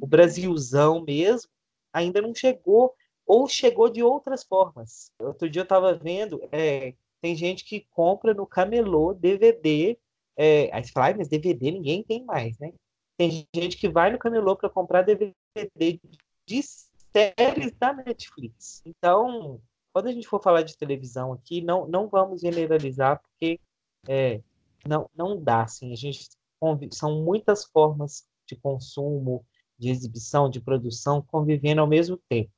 [0.02, 1.50] o Brasilzão mesmo
[1.92, 2.94] ainda não chegou,
[3.26, 5.12] ou chegou de outras formas.
[5.20, 9.98] Outro dia eu estava vendo, é, tem gente que compra no camelô DVD,
[10.42, 12.72] é, aí você fala, mas DVD ninguém tem mais, né?
[13.18, 15.36] Tem gente que vai no camelô para comprar DVD
[16.46, 18.82] de séries da Netflix.
[18.86, 19.60] Então,
[19.92, 23.60] quando a gente for falar de televisão aqui, não, não vamos generalizar, porque
[24.08, 24.42] é,
[24.88, 26.30] não, não dá, assim, a gente
[26.94, 29.46] são muitas formas de consumo,
[29.78, 32.54] de exibição, de produção convivendo ao mesmo tempo.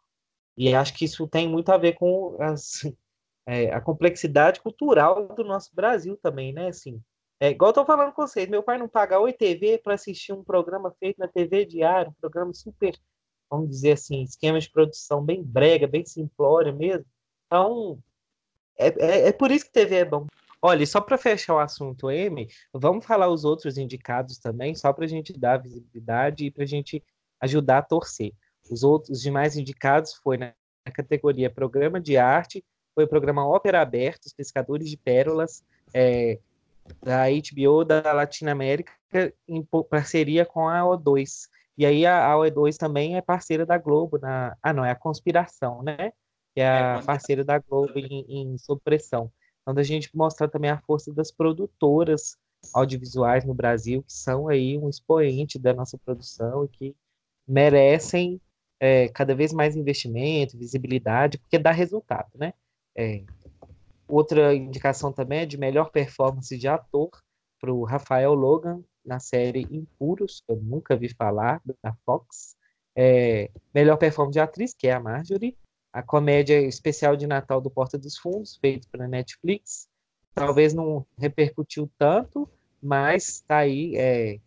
[0.55, 2.81] E acho que isso tem muito a ver com as,
[3.47, 6.67] é, a complexidade cultural do nosso Brasil também, né?
[6.67, 7.01] Assim,
[7.41, 10.31] é, igual eu tô falando com vocês, meu pai não paga Oi TV para assistir
[10.31, 12.97] um programa feito na TV diário, um programa super
[13.51, 17.05] vamos dizer assim, esquema de produção bem brega, bem simplório mesmo.
[17.45, 18.01] Então,
[18.79, 20.25] é, é, é por isso que TV é bom.
[20.61, 25.03] Olha, só para fechar o assunto M, vamos falar os outros indicados também, só para
[25.03, 27.03] a gente dar visibilidade e para a gente
[27.41, 28.31] ajudar a torcer.
[28.69, 30.53] Os outros os demais indicados foi na
[30.93, 32.63] categoria Programa de Arte,
[32.95, 36.39] foi o programa Ópera Aberta, Os Pescadores de Pérolas, é,
[37.03, 38.91] da HBO da Latinoamérica,
[39.47, 41.47] em parceria com a O2.
[41.77, 44.55] E aí a, a OE2 também é parceira da Globo na.
[44.61, 46.11] Ah, não, é a Conspiração, né?
[46.53, 49.31] Que é a é, parceira da Globo em, em Sob Pressão.
[49.61, 52.37] Então, a gente mostrar também a força das produtoras
[52.73, 56.95] audiovisuais no Brasil, que são aí um expoente da nossa produção e que
[57.47, 58.39] merecem
[58.79, 62.53] é, cada vez mais investimento, visibilidade, porque dá resultado, né?
[62.95, 63.23] É,
[64.11, 67.09] outra indicação também é de melhor performance de ator
[67.59, 72.55] para o Rafael Logan, na série Impuros, que eu nunca vi falar, da Fox.
[72.95, 75.57] É, melhor performance de atriz, que é a Marjorie.
[75.93, 79.87] A comédia especial de Natal do Porta dos Fundos, feito pela Netflix.
[80.33, 82.49] Talvez não repercutiu tanto,
[82.81, 84.39] mas está aí é,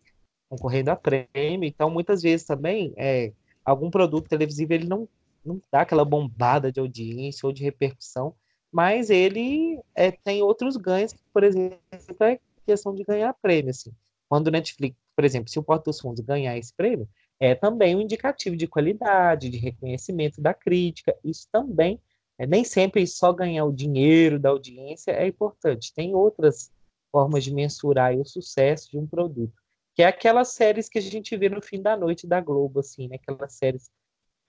[0.49, 1.67] concorrendo a prêmio.
[1.67, 3.31] Então, muitas vezes também, é,
[3.63, 5.07] algum produto televisivo ele não,
[5.43, 8.35] não dá aquela bombada de audiência ou de repercussão,
[8.75, 11.79] mas ele é, tem outros ganhos, por exemplo,
[12.19, 13.69] é questão de ganhar prêmio.
[13.69, 13.89] Assim.
[14.27, 17.07] Quando o Netflix, por exemplo, se o Porta dos Fundos ganhar esse prêmio,
[17.39, 21.15] é também um indicativo de qualidade, de reconhecimento da crítica.
[21.23, 22.01] Isso também,
[22.37, 25.93] é, nem sempre só ganhar o dinheiro da audiência é importante.
[25.93, 26.69] Tem outras
[27.13, 29.53] formas de mensurar o sucesso de um produto,
[29.93, 33.07] que é aquelas séries que a gente vê no fim da noite da Globo, assim,
[33.07, 33.15] né?
[33.15, 33.89] Aquelas séries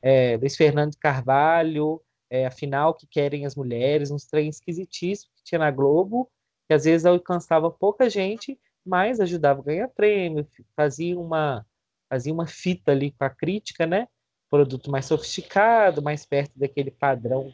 [0.03, 5.59] é, Luiz Fernando Carvalho, é, afinal, que querem as mulheres, uns trens esquisitíssimos que tinha
[5.59, 6.31] na Globo,
[6.67, 11.65] que às vezes alcançava pouca gente, mas ajudava a ganhar prêmio, fazia uma,
[12.09, 14.09] fazia uma fita ali com a crítica, né?
[14.51, 17.53] Produto mais sofisticado, mais perto daquele padrão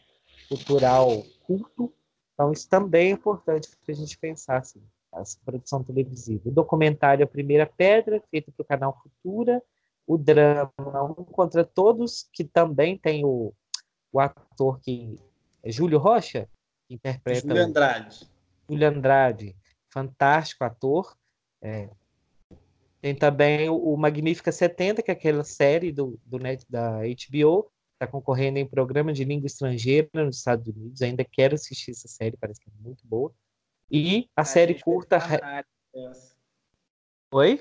[0.48, 1.92] cultural culto.
[2.34, 6.48] Então, isso também é importante para a gente pensar assim, a produção televisiva.
[6.48, 9.62] O documentário A Primeira Pedra, feito para o canal Futura.
[10.06, 10.72] O drama
[11.04, 13.54] Um Contra Todos, que também tem o,
[14.12, 15.18] o ator que
[15.62, 16.48] é Júlio Rocha,
[16.86, 17.40] que interpreta.
[17.40, 18.28] Júlio Andrade.
[18.68, 19.56] Júlio Andrade,
[19.90, 21.16] fantástico ator.
[21.60, 21.88] É.
[23.00, 27.70] Tem também o, o Magnífica 70, que é aquela série do, do net, da HBO,
[27.94, 31.02] está concorrendo em programa de língua estrangeira nos Estados Unidos.
[31.02, 33.32] Ainda quero assistir essa série, parece que é muito boa.
[33.90, 35.18] E a, a série curta.
[37.32, 37.60] Oi?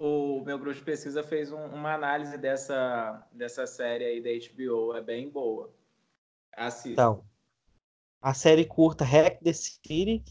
[0.00, 4.94] o meu grupo de pesquisa fez um, uma análise dessa, dessa série aí da HBO.
[4.94, 5.70] É bem boa.
[6.60, 6.90] Assista.
[6.90, 7.24] Então,
[8.20, 10.22] a série curta Hack the City,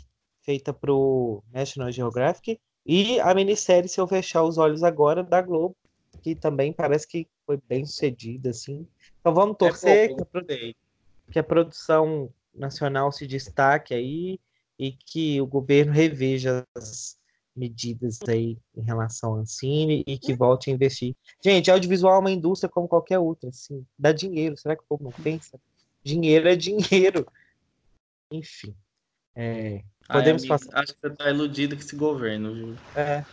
[0.43, 5.75] feita pro National Geographic, e a minissérie Se Eu Fechar os Olhos Agora, da Globo,
[6.21, 8.87] que também parece que foi bem sucedida, assim.
[9.19, 14.39] Então vamos é torcer é que, a que a produção nacional se destaque aí
[14.77, 17.17] e que o governo reveja as
[17.55, 21.15] medidas aí em relação ao Ancine e que volte a investir.
[21.43, 25.03] Gente, audiovisual é uma indústria como qualquer outra, assim, dá dinheiro, será que o povo
[25.03, 25.59] não pensa?
[26.03, 27.25] Dinheiro é dinheiro.
[28.31, 28.75] Enfim.
[29.35, 30.79] É, podemos Ai, amigo, passar.
[30.79, 32.75] Acho que você tá iludido com esse governo, viu?
[32.95, 33.23] É.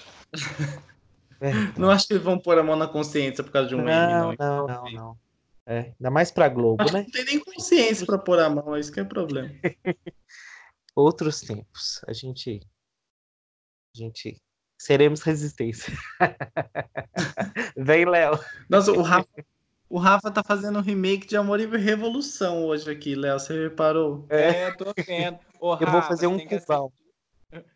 [1.40, 1.52] é.
[1.78, 4.32] Não acho que eles vão pôr a mão na consciência por causa de um não,
[4.32, 4.66] M, não.
[4.66, 5.18] Não, não, não.
[5.66, 7.02] É, ainda mais pra Globo, acho né?
[7.02, 9.50] Não tem nem consciência pra pôr a mão, é isso que é problema.
[10.94, 12.00] Outros tempos.
[12.06, 12.60] A gente.
[13.94, 14.40] A gente.
[14.78, 15.92] Seremos resistência.
[17.76, 18.38] Vem, Léo.
[18.68, 19.28] Nossa, o Rafa,
[19.88, 23.38] o Rafa tá fazendo um remake de Amor e Revolução hoje aqui, Léo.
[23.38, 24.26] Você reparou?
[24.28, 25.38] É, tô vendo.
[25.60, 26.92] Ô, Rafa, Eu vou fazer um cubal.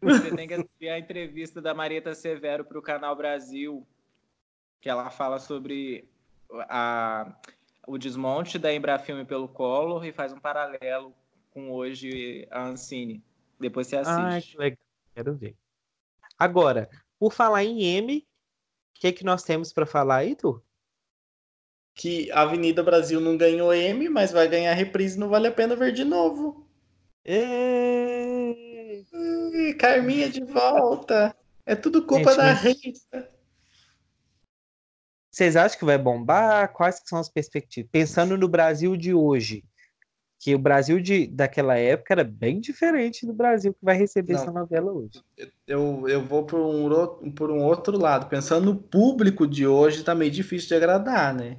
[0.03, 3.87] Você tem que assistir a entrevista da Marieta Severo para o Canal Brasil,
[4.81, 6.09] que ela fala sobre
[6.69, 7.33] a,
[7.87, 11.15] o desmonte da Embrafilme pelo Collor e faz um paralelo
[11.51, 13.23] com hoje a Ancine.
[13.59, 14.19] Depois você assiste.
[14.21, 14.79] Ai, que legal.
[15.15, 15.57] Quero ver.
[16.39, 16.89] Agora,
[17.19, 18.25] por falar em M, o
[18.95, 20.61] que, que nós temos para falar aí, Tu?
[21.95, 25.77] Que a Avenida Brasil não ganhou M, mas vai ganhar reprise, não vale a pena
[25.77, 26.67] ver de novo.
[27.25, 28.57] E...
[29.79, 31.35] Carminha de volta.
[31.67, 33.31] É tudo culpa Gente, da Rita.
[35.31, 36.73] Vocês acham que vai bombar?
[36.73, 37.91] Quais são as perspectivas?
[37.91, 39.65] Pensando no Brasil de hoje,
[40.41, 44.43] que o Brasil de, daquela época era bem diferente do Brasil que vai receber não,
[44.43, 45.23] essa novela hoje.
[45.67, 48.29] Eu, eu vou por um, por um outro lado.
[48.29, 51.59] Pensando no público de hoje, tá meio difícil de agradar, né?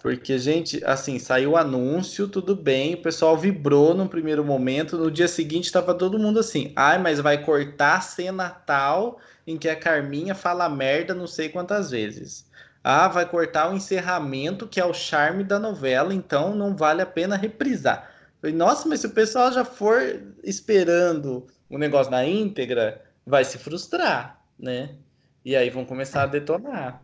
[0.00, 5.10] Porque, gente, assim, saiu o anúncio, tudo bem, o pessoal vibrou no primeiro momento, no
[5.10, 9.68] dia seguinte estava todo mundo assim, ai, mas vai cortar a cena tal em que
[9.68, 12.48] a Carminha fala merda não sei quantas vezes.
[12.82, 17.06] Ah, vai cortar o encerramento, que é o charme da novela, então não vale a
[17.06, 18.10] pena reprisar.
[18.40, 20.00] Falei, nossa, mas se o pessoal já for
[20.42, 24.96] esperando o negócio na íntegra, vai se frustrar, né?
[25.44, 27.02] E aí vão começar a detonar.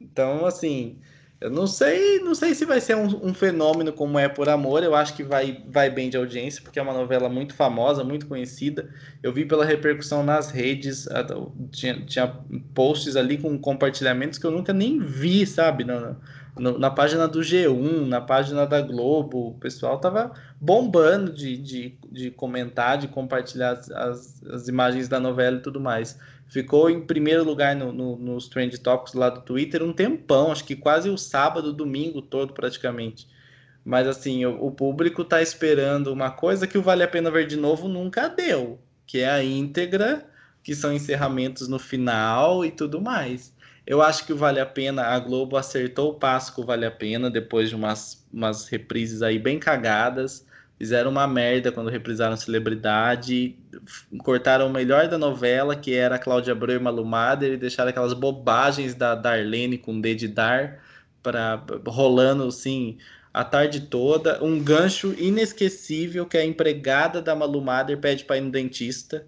[0.00, 1.00] Então, assim,
[1.40, 4.82] eu não sei, não sei se vai ser um, um, fenômeno como é por amor.
[4.82, 8.26] Eu acho que vai, vai bem de audiência, porque é uma novela muito famosa, muito
[8.26, 8.90] conhecida.
[9.22, 11.06] Eu vi pela repercussão nas redes,
[11.70, 12.26] tinha, tinha
[12.74, 15.84] posts ali com compartilhamentos que eu nunca nem vi, sabe?
[15.84, 16.16] Na,
[16.58, 21.98] na, na página do G1, na página da Globo, o pessoal tava bombando de, de,
[22.10, 27.44] de comentar, de compartilhar as, as, imagens da novela e tudo mais ficou em primeiro
[27.44, 31.18] lugar no, no, nos Trend Topics lá do Twitter um tempão, acho que quase o
[31.18, 33.28] sábado, domingo todo praticamente.
[33.84, 37.46] Mas assim, o, o público está esperando uma coisa que o Vale a Pena Ver
[37.46, 40.26] de Novo nunca deu, que é a íntegra,
[40.62, 43.54] que são encerramentos no final e tudo mais.
[43.86, 47.30] Eu acho que Vale a Pena, a Globo acertou o passo com Vale a Pena,
[47.30, 50.47] depois de umas, umas reprises aí bem cagadas
[50.78, 53.56] fizeram uma merda quando reprisaram Celebridade,
[54.18, 58.94] cortaram o melhor da novela, que era Cláudia Abreu e Malumader, e deixaram aquelas bobagens
[58.94, 60.80] da Darlene com D de dar,
[61.22, 62.96] pra, rolando assim
[63.34, 64.42] a tarde toda.
[64.42, 69.26] Um gancho inesquecível que a empregada da Malumader pede para ir no dentista.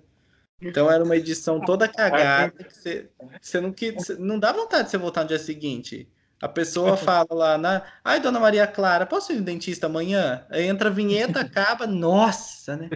[0.63, 3.09] Então era uma edição toda cagada que você,
[3.41, 6.09] você não, que, não dá vontade de você voltar no dia seguinte.
[6.41, 7.82] A pessoa fala lá, na...
[8.03, 10.47] ai, dona Maria Clara, posso ir no dentista amanhã?
[10.49, 12.88] Aí entra a vinheta, acaba, nossa, né?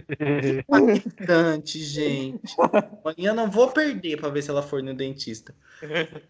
[0.67, 2.55] Impactante, gente.
[3.03, 5.53] Amanhã não vou perder para ver se ela for no dentista.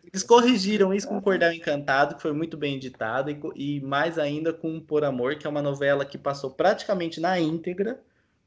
[0.03, 4.51] Eles corrigiram isso com Cordel Encantado, que foi muito bem editado, e, e mais ainda
[4.51, 7.97] com Por Amor, que é uma novela que passou praticamente na íntegra,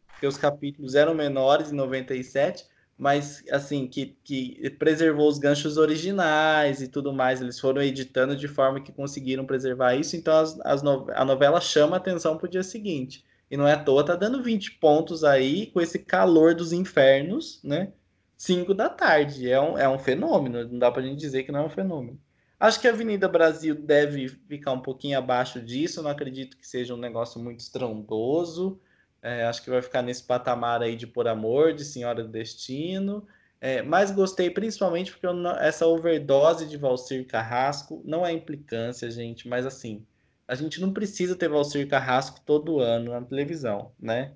[0.08, 2.66] porque os capítulos eram menores em 97
[2.99, 7.40] mas assim, que, que preservou os ganchos originais e tudo mais.
[7.40, 11.61] Eles foram editando de forma que conseguiram preservar isso, então as, as no, a novela
[11.61, 13.24] chama atenção para o dia seguinte.
[13.51, 17.61] E não é à toa, tá dando 20 pontos aí com esse calor dos infernos,
[17.62, 17.92] né?
[18.36, 19.51] 5 da tarde.
[19.51, 22.20] É um, é um fenômeno, não dá pra gente dizer que não é um fenômeno.
[22.61, 26.92] Acho que a Avenida Brasil deve ficar um pouquinho abaixo disso, não acredito que seja
[26.94, 28.80] um negócio muito estrondoso.
[29.22, 33.26] É, acho que vai ficar nesse patamar aí de Por Amor, de Senhora do Destino.
[33.60, 39.48] É, mas gostei principalmente porque não, essa overdose de Valcir Carrasco não é implicância, gente,
[39.48, 40.06] mas assim,
[40.46, 44.34] a gente não precisa ter Valcir Carrasco todo ano na televisão, né?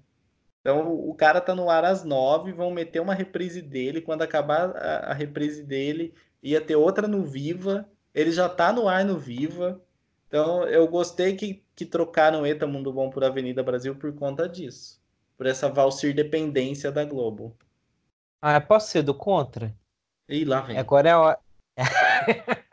[0.60, 4.76] Então o cara tá no ar às nove, vão meter uma reprise dele, quando acabar
[4.76, 9.18] a, a reprise dele, ia ter outra no Viva, ele já tá no ar no
[9.18, 9.80] Viva.
[10.32, 14.98] Então eu gostei que, que trocaram Eta Mundo Bom por Avenida Brasil por conta disso.
[15.36, 17.54] Por essa Valsir dependência da Globo.
[18.40, 19.76] Ah, posso ser do contra?
[20.26, 20.78] E lá vem.
[20.78, 21.38] Agora é a hora.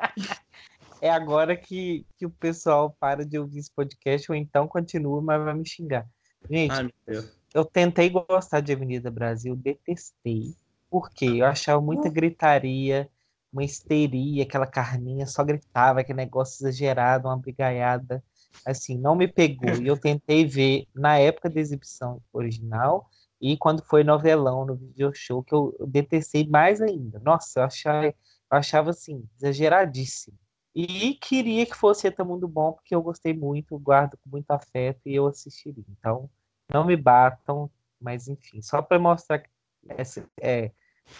[1.01, 5.43] é agora que, que o pessoal para de ouvir esse podcast ou então continua, mas
[5.43, 6.07] vai me xingar.
[6.49, 7.29] Gente, Ai, Deus.
[7.53, 10.55] eu tentei gostar de Avenida Brasil, detestei.
[10.89, 13.09] Porque eu achava muita gritaria,
[13.51, 18.23] uma histeria, aquela carninha só gritava, aquele negócio exagerado, uma brigaiada.
[18.65, 19.75] Assim, não me pegou.
[19.75, 23.09] E eu tentei ver na época da exibição original
[23.41, 27.19] e quando foi novelão no video show, que eu detestei mais ainda.
[27.19, 28.13] Nossa, eu achava, eu
[28.49, 30.37] achava assim, exageradíssimo.
[30.75, 35.01] E queria que fosse Eta Mundo Bom, porque eu gostei muito, guardo com muito afeto
[35.05, 35.83] e eu assistiria.
[35.97, 36.29] Então,
[36.71, 37.69] não me batam,
[37.99, 39.49] mas enfim, só para mostrar que
[39.89, 40.71] essa, é,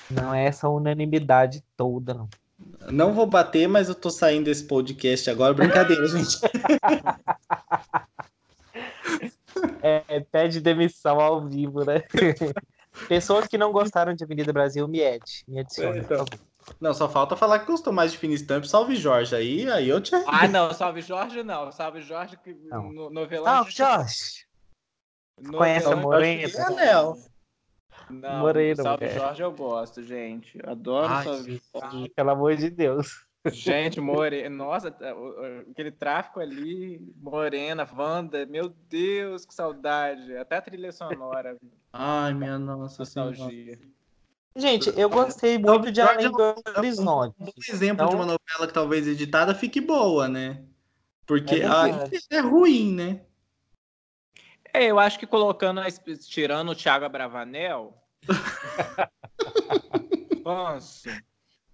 [0.10, 2.30] não é essa unanimidade toda, não.
[2.92, 5.54] Não vou bater, mas eu tô saindo desse podcast agora.
[5.54, 6.38] Brincadeira, gente.
[9.82, 12.04] É, pede demissão ao vivo, né?
[13.08, 16.26] Pessoas que não gostaram de Avenida Brasil, me ede, me adicione, Então.
[16.26, 16.50] por favor.
[16.80, 18.64] Não, só falta falar que gostou mais de Finistamp.
[18.66, 21.72] Salve Jorge aí, aí eu te Ah, não, salve Jorge não.
[21.72, 22.92] Salve Jorge que Não.
[22.92, 23.46] no, novelão.
[23.46, 24.46] Salve, Jorge!
[25.38, 26.44] novelão- conhece a Morena?
[26.44, 27.18] É Léo.
[28.10, 29.20] Não, Morena, salve mulher.
[29.20, 30.60] Jorge eu gosto, gente.
[30.66, 32.10] Adoro Ai, salve Jorge.
[32.16, 33.26] Pelo amor de Deus.
[33.48, 34.50] Gente, Morena.
[34.50, 35.14] Nossa, tá,
[35.72, 40.36] aquele tráfico ali, Morena, Wanda, meu Deus, que saudade.
[40.36, 41.58] Até a trilha sonora,
[41.94, 43.80] Ai, minha nossa nostalgia.
[44.56, 47.36] Gente, eu gostei muito de Além do Horizonte.
[47.40, 50.64] Um bom exemplo de Então- uma novela que talvez editada fique boa, né?
[51.26, 53.22] Porque É a é ruim, né?
[54.74, 55.82] É, eu acho que colocando,
[56.28, 57.94] tirando o Thiago Abravanel,
[60.46, 61.10] Afonso,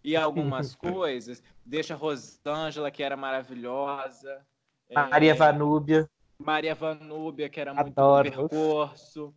[0.04, 4.46] e algumas coisas, deixa a Rosângela, que era maravilhosa.
[4.90, 6.10] é, Maria Vanúbia.
[6.38, 8.32] Maria Vanúbia, que era muito Adoro.
[8.32, 9.34] percurso.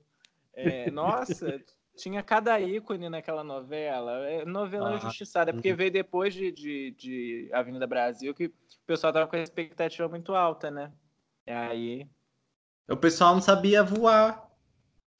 [0.52, 1.60] É, nossa,
[1.96, 4.28] tinha cada ícone naquela novela.
[4.28, 8.52] É, novela Ah, injustiçada, porque veio depois de, de, de Avenida Brasil, que o
[8.86, 10.92] pessoal tava com a expectativa muito alta, né?
[11.46, 12.08] E aí.
[12.88, 14.48] O pessoal não sabia voar.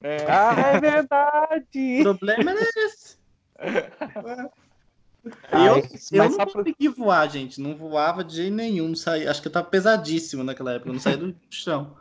[0.01, 2.03] é, Ah, é O verdade!
[2.03, 3.17] problema era esse.
[5.51, 7.59] Ai, eu eu não consegui voar, gente.
[7.59, 8.89] Não voava de jeito nenhum.
[8.89, 10.89] Não saía, acho que eu tava pesadíssimo naquela época.
[10.89, 11.95] Eu não saía do chão.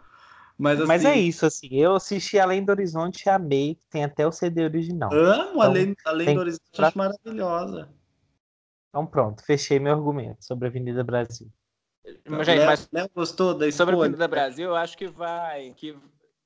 [0.59, 4.27] Mas, assim, Mas é isso, assim, eu assisti Além do Horizonte e amei, tem até
[4.27, 5.11] o CD original.
[5.13, 7.89] Amo, além, além tem do Horizonte, acho maravilhosa.
[8.89, 11.49] Então pronto, fechei meu argumento sobre a Avenida Brasil.
[12.27, 14.09] Mas, gente, Léo, mas Léo gostou da sobre a escolha?
[14.09, 15.73] Avenida Brasil, eu acho que vai.
[15.77, 15.97] Que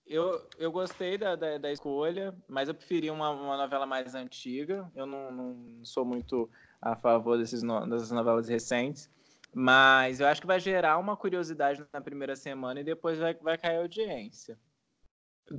[0.07, 4.91] eu, eu gostei da, da, da escolha, mas eu preferi uma, uma novela mais antiga.
[4.95, 6.51] Eu não, não sou muito
[6.81, 9.09] a favor desses no, dessas novelas recentes.
[9.55, 13.59] Mas eu acho que vai gerar uma curiosidade na primeira semana e depois vai, vai
[13.59, 14.59] cair a audiência.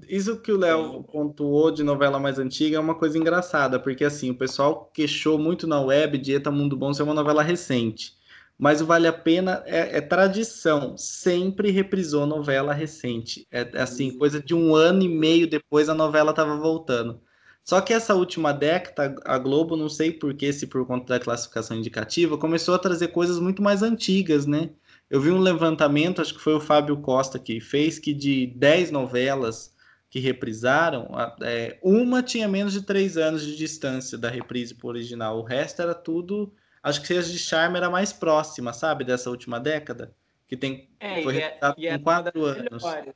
[0.07, 4.31] Isso que o Léo pontuou de novela mais antiga é uma coisa engraçada, porque assim,
[4.31, 8.15] o pessoal queixou muito na web de Eta Mundo Bom ser uma novela recente.
[8.57, 13.47] Mas o Vale a Pena é, é tradição, sempre reprisou novela recente.
[13.51, 17.21] É, é assim, coisa de um ano e meio depois a novela estava voltando.
[17.63, 21.23] Só que essa última década, a Globo, não sei por que, se por conta da
[21.23, 24.69] classificação indicativa, começou a trazer coisas muito mais antigas, né?
[25.09, 28.91] Eu vi um levantamento, acho que foi o Fábio Costa que fez, que de 10
[28.91, 29.73] novelas
[30.09, 31.07] que reprisaram,
[31.41, 35.39] é, uma tinha menos de 3 anos de distância da reprise pro original.
[35.39, 36.53] O resto era tudo.
[36.83, 40.13] Acho que as de Charme era mais próxima, sabe, dessa última década?
[40.47, 40.89] Que tem.
[41.23, 42.83] foi e é- reprisado e é com 4 das anos.
[42.83, 43.13] melhores.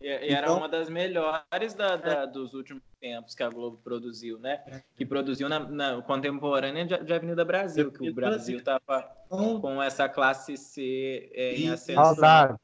[0.00, 3.76] E, e era Então- uma das melhores da- da- dos últimos tempos que a Globo
[3.84, 4.82] produziu, né?
[4.96, 9.82] Que produziu na, na contemporânea de, de Avenida Brasil, que o Brasil estava Então, com
[9.82, 12.56] essa classe C é, em ascensão.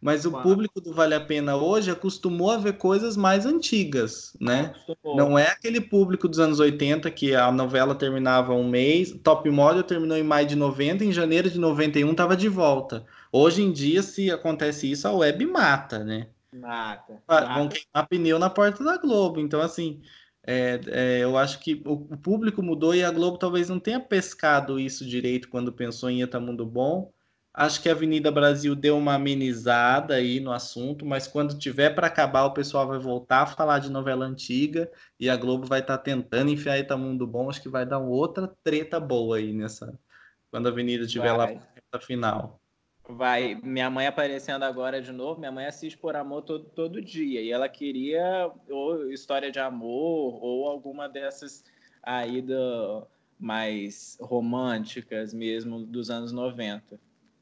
[0.00, 0.48] Mas o Claro.
[0.48, 4.72] público do Vale a Pena hoje acostumou a ver coisas mais antigas, né?
[4.74, 5.16] Acostumou.
[5.16, 9.82] Não é aquele público dos anos 80 que a novela terminava um mês, Top Model
[9.82, 13.04] terminou em maio de 90, em janeiro de 91 estava de volta.
[13.30, 16.28] Hoje em dia, se acontece isso, a web mata, né?
[16.52, 17.22] Mata.
[17.28, 17.54] Ah, mata.
[17.54, 19.38] Vão queimar pneu na porta da Globo.
[19.38, 20.00] Então, assim,
[20.46, 24.00] é, é, eu acho que o, o público mudou e a Globo talvez não tenha
[24.00, 27.12] pescado isso direito quando pensou em Eta Mundo Bom.
[27.60, 32.06] Acho que a Avenida Brasil deu uma amenizada aí no assunto, mas quando tiver para
[32.06, 34.90] acabar, o pessoal vai voltar a falar de novela antiga
[35.20, 37.50] e a Globo vai estar tentando enfiar Eta Mundo Bom.
[37.50, 39.92] Acho que vai dar outra treta boa aí nessa.
[40.50, 41.56] Quando a Avenida estiver lá Vai.
[41.56, 42.58] pra reta final.
[43.06, 45.38] Vai, minha mãe aparecendo agora de novo.
[45.38, 47.42] Minha mãe assiste Por Amor todo, todo dia.
[47.42, 51.62] E ela queria ou história de amor ou alguma dessas
[52.02, 53.06] aí do,
[53.38, 56.98] mais românticas mesmo dos anos 90.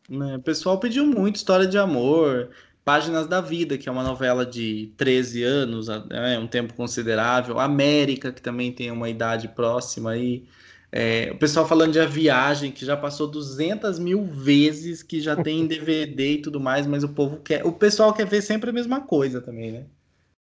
[0.08, 2.50] Né, o pessoal pediu muito história de amor,
[2.84, 7.58] Páginas da Vida, que é uma novela de 13 anos, é um tempo considerável.
[7.58, 10.48] América, que também tem uma idade próxima aí.
[10.90, 15.36] É, o pessoal falando de A Viagem, que já passou 200 mil vezes, que já
[15.36, 17.66] tem DVD e tudo mais, mas o povo quer.
[17.66, 19.86] O pessoal quer ver sempre a mesma coisa também, né?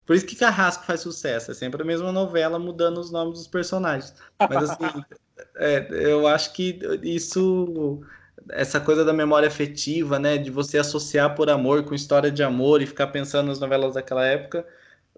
[0.05, 3.47] Por isso que Carrasco faz sucesso, é sempre a mesma novela mudando os nomes dos
[3.47, 4.13] personagens.
[4.37, 5.05] Mas assim,
[5.55, 8.03] é, eu acho que isso
[8.51, 12.83] essa coisa da memória afetiva, né, de você associar por amor com história de amor
[12.83, 14.67] e ficar pensando nas novelas daquela época,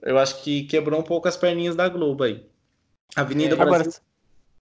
[0.02, 2.44] eu acho que quebrou um pouco as perninhas da Globo aí.
[3.16, 3.90] Avenida é, Brasil, agora,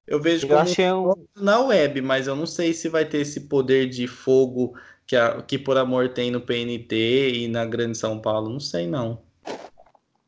[0.06, 1.14] eu vejo eu achei um...
[1.36, 5.42] na web, mas eu não sei se vai ter esse poder de fogo que, a,
[5.42, 9.22] que por amor tem no PNT e na Grande São Paulo, não sei não.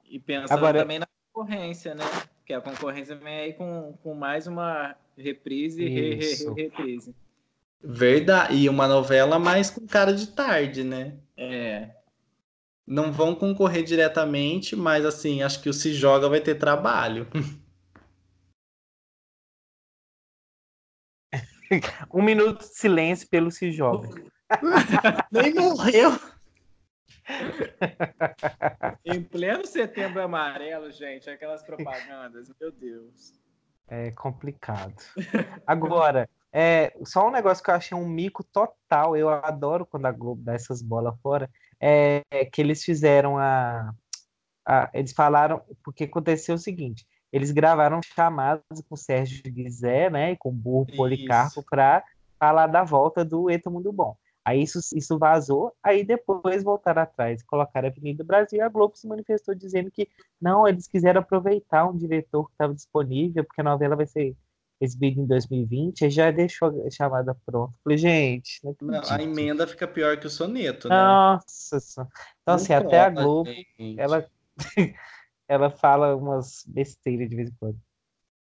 [0.10, 0.80] E pensando agora...
[0.80, 2.04] também na concorrência, né?
[2.46, 7.16] Que a concorrência vem aí com, com mais uma reprise e re, re, re, reprise.
[7.84, 8.56] Verdade.
[8.56, 11.18] E uma novela mais com cara de tarde, né?
[11.38, 11.90] É.
[12.86, 17.28] Não vão concorrer diretamente, mas assim, acho que o Se Joga vai ter trabalho.
[22.14, 24.10] um minuto de silêncio pelo Se Joga.
[25.32, 26.12] Nem morreu.
[29.04, 33.34] em pleno setembro amarelo, gente, aquelas propagandas, meu Deus.
[33.88, 34.96] É complicado.
[35.66, 39.18] Agora, é, só um negócio que eu achei um mico total.
[39.18, 41.49] Eu adoro quando a Globo dá essas bolas fora.
[41.82, 43.93] É, é que eles fizeram a,
[44.66, 45.62] a, Eles falaram.
[45.84, 50.32] Porque aconteceu o seguinte: eles gravaram chamadas com o Sérgio Guizé, né?
[50.32, 52.01] E com o Burro Policarpo para
[52.39, 54.16] falar da volta do Eto Mundo Bom.
[54.45, 58.95] Aí isso, isso vazou, aí depois voltaram atrás, colocaram a Avenida Brasil e a Globo
[58.95, 60.08] se manifestou dizendo que
[60.39, 64.36] não, eles quiseram aproveitar um diretor que estava disponível, porque a novela vai ser
[64.80, 67.74] exibida em 2020, e já deixou a chamada pronta.
[67.84, 70.96] Falei, gente, não, não a emenda fica pior que o soneto, né?
[70.96, 72.08] Nossa, então
[72.48, 73.50] não assim, até a Globo,
[73.98, 74.30] ela,
[75.48, 77.80] ela fala umas besteiras de vez em quando.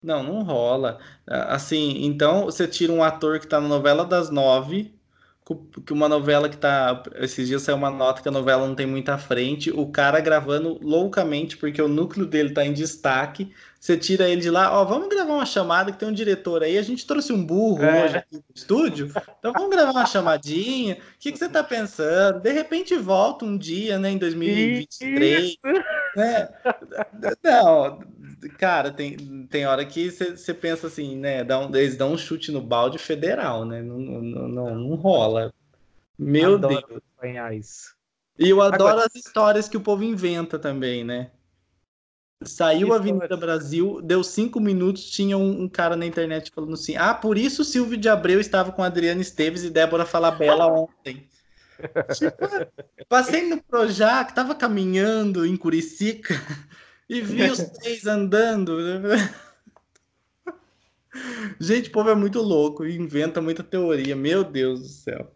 [0.02, 0.98] Não, não rola.
[1.26, 5.00] Assim, então você tira um ator que tá na novela das nove
[5.84, 7.02] que uma novela que tá.
[7.16, 10.78] Esses dias saiu uma nota que a novela não tem muita frente, o cara gravando
[10.80, 13.52] loucamente, porque o núcleo dele tá em destaque.
[13.80, 16.78] Você tira ele de lá, ó, vamos gravar uma chamada que tem um diretor aí.
[16.78, 18.04] A gente trouxe um burro é.
[18.04, 20.94] hoje aqui no estúdio, então vamos gravar uma chamadinha.
[20.94, 22.38] O que, que você tá pensando?
[22.38, 25.44] De repente volta um dia, né, em 2023.
[25.44, 25.58] Isso.
[26.16, 26.48] Né?
[27.42, 28.04] Não,
[28.50, 31.44] cara, tem, tem hora que você pensa assim, né?
[31.44, 33.82] Dá um, eles dão um chute no balde federal, né?
[33.82, 35.52] Não, não, não, não rola.
[36.18, 37.58] Meu adoro Deus.
[37.58, 37.94] Isso.
[38.38, 39.06] E eu adoro Agora...
[39.06, 41.30] as histórias que o povo inventa também, né?
[42.44, 46.96] Saiu a Avenida Brasil, deu cinco minutos, tinha um, um, cara na internet falando assim:
[46.96, 51.28] Ah, por isso Silvio de Abreu estava com Adriana Esteves e Débora Falabella ontem.
[52.16, 52.36] tipo,
[53.08, 56.34] passei no Projac, tava caminhando em Curicica
[57.12, 58.78] e vi os três andando.
[61.60, 64.16] Gente, o povo é muito louco e inventa muita teoria.
[64.16, 65.30] Meu Deus do céu.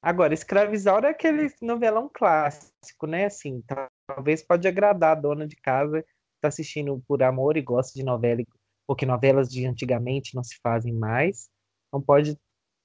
[0.00, 3.24] Agora, Escravizaura é aquele novelão clássico, né?
[3.24, 3.64] Assim,
[4.06, 8.04] talvez pode agradar a dona de casa que está assistindo por amor e gosta de
[8.04, 8.40] novela,
[8.86, 11.50] porque novelas de antigamente não se fazem mais.
[11.88, 12.38] Então pode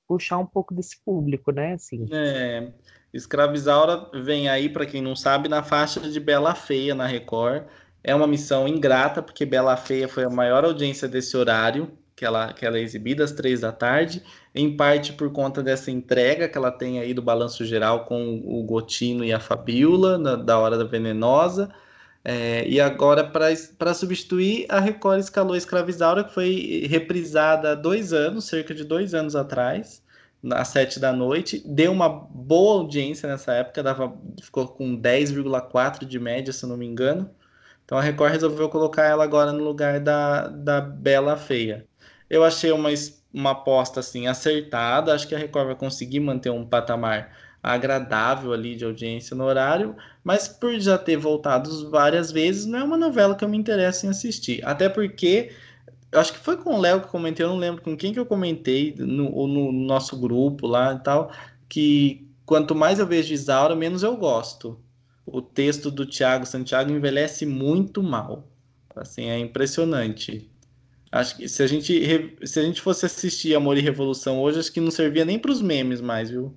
[0.08, 1.74] puxar um pouco desse público, né?
[1.74, 2.08] Assim.
[2.12, 2.74] É.
[3.14, 7.64] Escravizaura vem aí, para quem não sabe, na faixa de Bela Feia na Record.
[8.04, 12.52] É uma missão ingrata, porque Bela Feia foi a maior audiência desse horário, que ela,
[12.54, 16.58] que ela é exibida às três da tarde, em parte por conta dessa entrega que
[16.58, 20.78] ela tem aí do Balanço Geral com o Gotino e a Fabiola, na, da Hora
[20.78, 21.70] da Venenosa.
[22.26, 28.46] É, e agora, para substituir, a Record escalou Escravizaura, que foi reprisada há dois anos,
[28.46, 30.03] cerca de dois anos atrás
[30.52, 31.62] às 7 da noite.
[31.66, 36.86] Deu uma boa audiência nessa época, dava, ficou com 10,4 de média, se não me
[36.86, 37.30] engano.
[37.86, 41.86] Então a Record resolveu colocar ela agora no lugar da, da Bela Feia.
[42.30, 42.90] Eu achei uma,
[43.34, 47.32] uma aposta assim acertada, acho que a Record vai conseguir manter um patamar
[47.62, 52.84] agradável ali de audiência no horário, mas por já ter voltado várias vezes, não é
[52.84, 54.60] uma novela que eu me interesso em assistir.
[54.66, 55.52] Até porque
[56.14, 58.20] eu acho que foi com o Léo que comentei, eu não lembro com quem que
[58.20, 61.32] eu comentei no, no nosso grupo lá e tal,
[61.68, 64.80] que quanto mais eu vejo Isaura, menos eu gosto.
[65.26, 68.48] O texto do Tiago Santiago envelhece muito mal.
[68.96, 70.48] Assim, é impressionante.
[71.12, 74.72] Acho que se a gente se a gente fosse assistir Amor e Revolução hoje, acho
[74.72, 76.56] que não servia nem para os memes mais, viu?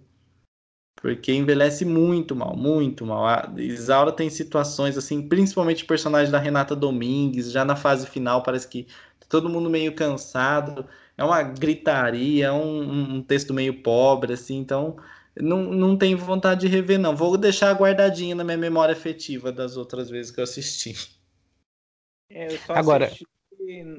[1.01, 3.27] Porque envelhece muito mal, muito mal.
[3.27, 8.43] A Isaura tem situações assim, principalmente o personagem da Renata Domingues, já na fase final
[8.43, 8.87] parece que
[9.29, 14.97] todo mundo meio cansado, é uma gritaria, é um, um texto meio pobre, assim, então
[15.35, 17.14] não, não tenho vontade de rever, não.
[17.14, 20.95] Vou deixar guardadinho na minha memória afetiva das outras vezes que eu assisti.
[22.31, 23.07] É, eu só Agora...
[23.07, 23.27] assisti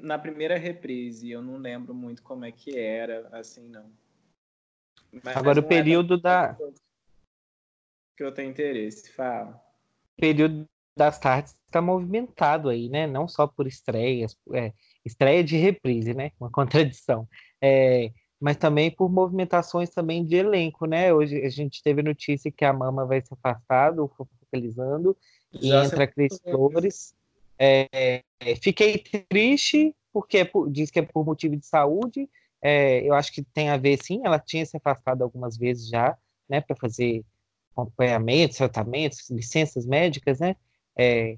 [0.01, 3.91] na primeira reprise, eu não lembro muito como é que era, assim, não.
[5.23, 6.55] Mas Agora, o período da
[8.17, 9.11] que eu tenho interesse.
[9.11, 9.61] Fala.
[10.17, 10.65] O período
[10.97, 13.05] das tardes está movimentado aí, né?
[13.05, 14.73] Não só por estreias, é,
[15.08, 16.32] estreia de reprise, né?
[16.39, 17.28] Uma contradição.
[17.62, 21.14] É, mas também por movimentações também de elenco, né?
[21.14, 25.18] Hoje a gente teve notícia que a Mama vai se afastar do Focalizando
[25.60, 27.16] e entra a Cris Flores.
[27.60, 28.22] É,
[28.62, 32.30] fiquei triste porque é diz que é por motivo de saúde.
[32.62, 34.22] É, eu acho que tem a ver, sim.
[34.24, 36.16] Ela tinha se afastado algumas vezes já,
[36.47, 36.62] né?
[36.62, 37.24] Para fazer
[37.72, 40.55] acompanhamentos, tratamentos, licenças médicas, né?
[40.97, 41.38] É,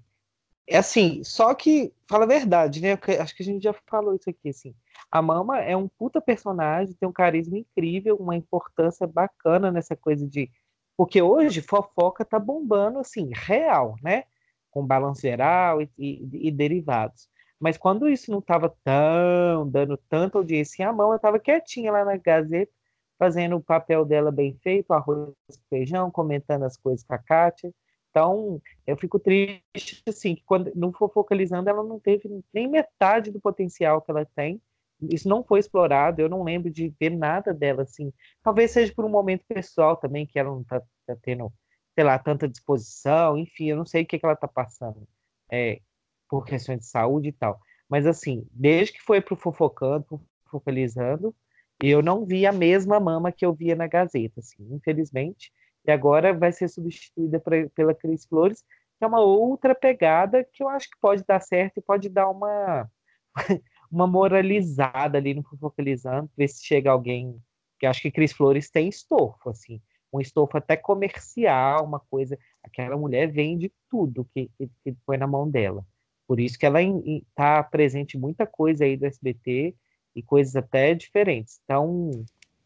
[0.70, 2.98] é assim, só que, fala a verdade, né?
[3.20, 4.76] Acho que a gente já falou isso aqui, assim.
[5.12, 10.28] A Mama é um puta personagem, tem um carisma incrível, uma importância bacana nessa coisa
[10.28, 10.52] de.
[10.96, 14.26] Porque hoje fofoca tá bombando, assim, real, né?
[14.70, 17.28] Com balanço geral e, e, e derivados.
[17.60, 22.16] Mas quando isso não estava tão dando tanta audiência, a Mama estava quietinha lá na
[22.16, 22.72] Gazeta,
[23.18, 27.74] fazendo o papel dela bem feito, arroz e feijão, comentando as coisas com a Kátia.
[28.10, 33.32] Então, eu fico triste, assim, que quando não for focalizando, ela não teve nem metade
[33.32, 34.62] do potencial que ela tem.
[35.02, 38.12] Isso não foi explorado, eu não lembro de ver nada dela, assim.
[38.44, 41.54] Talvez seja por um momento pessoal também, que ela não está tá tendo,
[41.96, 45.08] sei lá, tanta disposição, enfim, eu não sei o que, que ela está passando,
[45.52, 45.80] é,
[46.28, 47.60] por questões de saúde e tal.
[47.88, 51.34] Mas, assim, desde que foi para o Fofocando, Focalizando,
[51.82, 55.52] eu não vi a mesma mama que eu via na Gazeta, assim, infelizmente.
[55.86, 58.64] E agora vai ser substituída pra, pela Cris Flores,
[58.98, 62.30] que é uma outra pegada que eu acho que pode dar certo e pode dar
[62.30, 62.90] uma,
[63.92, 67.42] uma moralizada ali no Fofocalizando, ver se chega alguém.
[67.80, 72.38] Que acho que Cris Flores tem estofo, assim, um estofo até comercial, uma coisa.
[72.62, 75.86] Aquela mulher vende tudo que, que, que na mão dela.
[76.28, 79.76] Por isso que ela está presente muita coisa aí do SBT
[80.16, 81.60] e coisas até diferentes.
[81.64, 82.12] Então,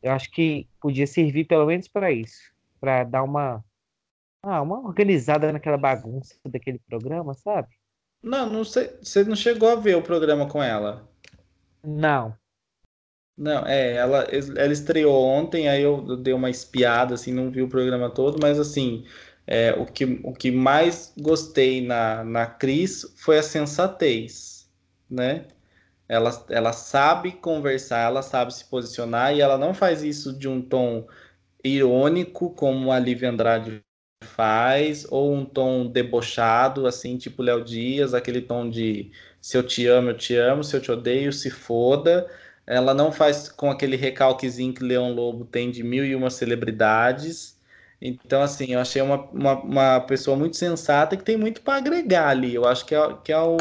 [0.01, 2.53] eu acho que podia servir pelo menos para isso,
[2.84, 3.63] para dar uma
[4.43, 7.69] ah, uma organizada naquela bagunça daquele programa, sabe?
[8.21, 11.09] Não, não sei, você não chegou a ver o programa com ela?
[11.81, 12.36] Não.
[13.38, 14.27] Não, é, ela,
[14.57, 18.59] ela estreou ontem, aí eu dei uma espiada, assim, não vi o programa todo, mas
[18.59, 19.05] assim,
[19.47, 24.69] é, o, que, o que mais gostei na, na Cris foi a sensatez,
[25.09, 25.47] né?
[26.07, 30.61] Ela, ela sabe conversar, ela sabe se posicionar e ela não faz isso de um
[30.61, 31.07] tom
[31.64, 33.84] irônico, como a Lívia Andrade
[34.24, 39.11] faz, ou um tom debochado, assim, tipo Léo Dias, aquele tom de
[39.41, 42.30] se eu te amo, eu te amo, se eu te odeio, se foda.
[42.66, 47.59] Ela não faz com aquele recalquezinho que Leão Lobo tem de mil e uma celebridades.
[48.01, 52.30] Então, assim, eu achei uma, uma, uma pessoa muito sensata que tem muito para agregar
[52.30, 52.55] ali.
[52.55, 53.57] Eu acho que é, que é o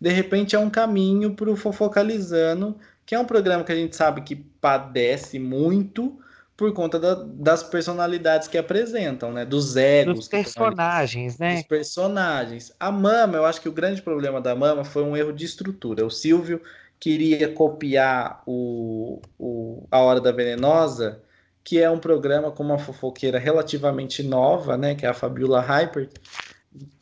[0.00, 2.76] de repente é um caminho para o Fofocalizando,
[3.06, 6.18] que é um programa que a gente sabe que padece muito
[6.62, 9.44] por conta da, das personalidades que apresentam, né?
[9.44, 10.14] Dos egos.
[10.14, 11.54] Dos personagens, né?
[11.54, 12.72] Dos personagens.
[12.78, 16.06] A Mama, eu acho que o grande problema da Mama foi um erro de estrutura.
[16.06, 16.62] O Silvio
[17.00, 21.20] queria copiar o, o A Hora da Venenosa,
[21.64, 24.94] que é um programa com uma fofoqueira relativamente nova, né?
[24.94, 26.10] Que é a Fabiola Hyper,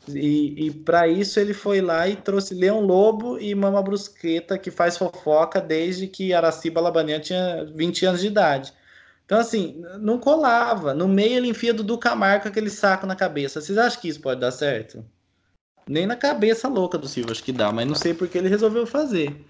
[0.07, 4.71] e, e para isso ele foi lá e trouxe Leão Lobo e Mama Brusqueta, que
[4.71, 8.73] faz fofoca desde que Araciba Labanian tinha 20 anos de idade.
[9.31, 10.93] Então, assim, não colava.
[10.93, 13.61] No meio ele enfia Dudu Camargo com aquele saco na cabeça.
[13.61, 15.05] Vocês acham que isso pode dar certo?
[15.87, 18.85] Nem na cabeça louca do Silva acho que dá, mas não sei porque ele resolveu
[18.85, 19.45] fazer.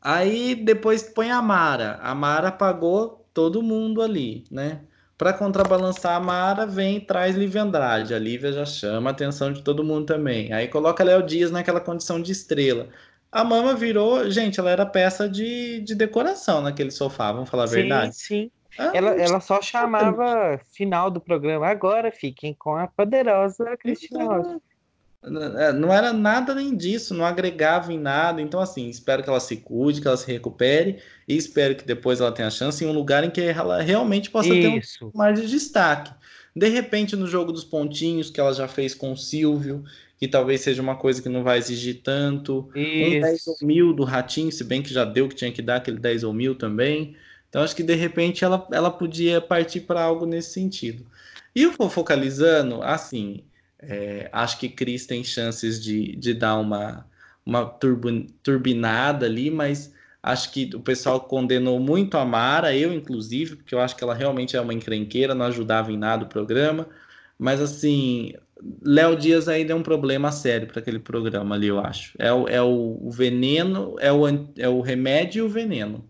[0.00, 1.98] Aí depois põe a Mara.
[2.04, 4.82] A Mara pagou todo mundo ali, né?
[5.18, 8.14] Para contrabalançar a Mara, vem e traz Lívia Andrade.
[8.14, 10.52] A Lívia já chama a atenção de todo mundo também.
[10.52, 12.90] Aí coloca Léo Dias naquela condição de estrela.
[13.32, 17.66] A Mama virou, gente, ela era peça de, de decoração naquele sofá, vamos falar a
[17.66, 18.16] sim, verdade?
[18.16, 21.66] Sim, ah, ela, ela só chamava final do programa.
[21.66, 24.60] Agora fiquem com a poderosa Cristina Rocha.
[25.58, 28.40] É, não era nada nem disso, não agregava em nada.
[28.40, 32.20] Então, assim, espero que ela se cuide, que ela se recupere e espero que depois
[32.20, 34.98] ela tenha chance em um lugar em que ela realmente possa Isso.
[35.00, 36.12] ter um mais de destaque.
[36.54, 39.84] De repente, no jogo dos pontinhos que ela já fez com o Silvio,
[40.18, 42.70] que talvez seja uma coisa que não vai exigir tanto.
[42.74, 43.16] Isso.
[43.16, 45.76] Um 10 ou mil do Ratinho, se bem que já deu que tinha que dar
[45.76, 47.16] aquele 10 ou mil também.
[47.56, 51.06] Então, acho que de repente ela, ela podia partir para algo nesse sentido.
[51.54, 53.44] E o Fofocalizando, assim,
[53.78, 57.06] é, acho que Cris tem chances de, de dar uma,
[57.46, 57.64] uma
[58.42, 63.80] turbinada ali, mas acho que o pessoal condenou muito a Mara, eu inclusive, porque eu
[63.80, 66.86] acho que ela realmente é uma encrenqueira, não ajudava em nada o programa.
[67.38, 68.34] Mas assim,
[68.82, 72.12] Léo Dias ainda é um problema sério para aquele programa ali, eu acho.
[72.18, 74.26] É o, é o veneno, é o,
[74.58, 76.06] é o remédio e o veneno.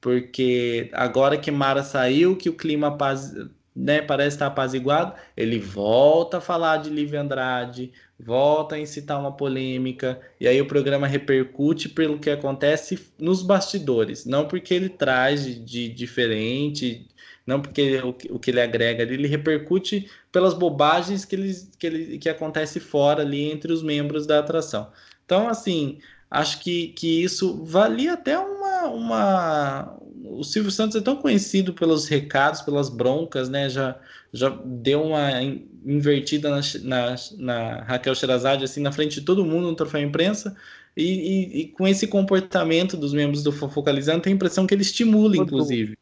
[0.00, 3.34] Porque agora que Mara saiu, que o clima paz,
[3.74, 9.32] né, parece estar apaziguado, ele volta a falar de Lívia Andrade, volta a incitar uma
[9.32, 15.44] polêmica, e aí o programa repercute pelo que acontece nos bastidores, não porque ele traz
[15.44, 17.08] de, de diferente,
[17.46, 21.86] não porque o, o que ele agrega ali, ele repercute pelas bobagens que, ele, que,
[21.86, 24.92] ele, que acontece fora ali entre os membros da atração.
[25.24, 25.98] Então, assim,
[26.30, 29.98] acho que, que isso valia até uma, uma.
[30.24, 33.68] O Silvio Santos é tão conhecido pelos recados, pelas broncas, né?
[33.68, 33.98] Já,
[34.32, 35.30] já deu uma
[35.84, 40.56] invertida na, na, na Raquel Sherazade, assim, na frente de todo mundo no troféu imprensa.
[40.96, 44.82] E, e, e, com esse comportamento dos membros do Fofocalizando, tem a impressão que ele
[44.82, 45.96] estimula, inclusive.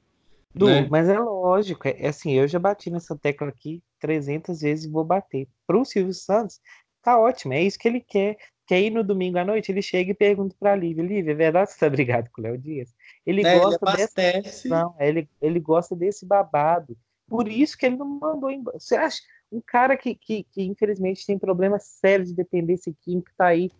[0.54, 0.88] Du, né?
[0.90, 4.90] mas é lógico, é, é assim, eu já bati nessa tecla aqui 300 vezes e
[4.90, 5.46] vou bater.
[5.66, 6.60] Pro Silvio Santos,
[7.02, 8.38] tá ótimo, é isso que ele quer.
[8.66, 11.68] Que aí no domingo à noite ele chega e pergunta pra Lívia, Lívia, é verdade
[11.68, 12.92] que você tá brigado com o Léo Dias?
[13.24, 16.96] Ele é, gosta ele dessa não, ele, ele gosta desse babado.
[17.28, 18.78] Por isso que ele não mandou embora.
[18.78, 19.20] Você acha?
[19.50, 23.70] Um cara que, que, que infelizmente tem problemas sérios de dependência química, tá aí,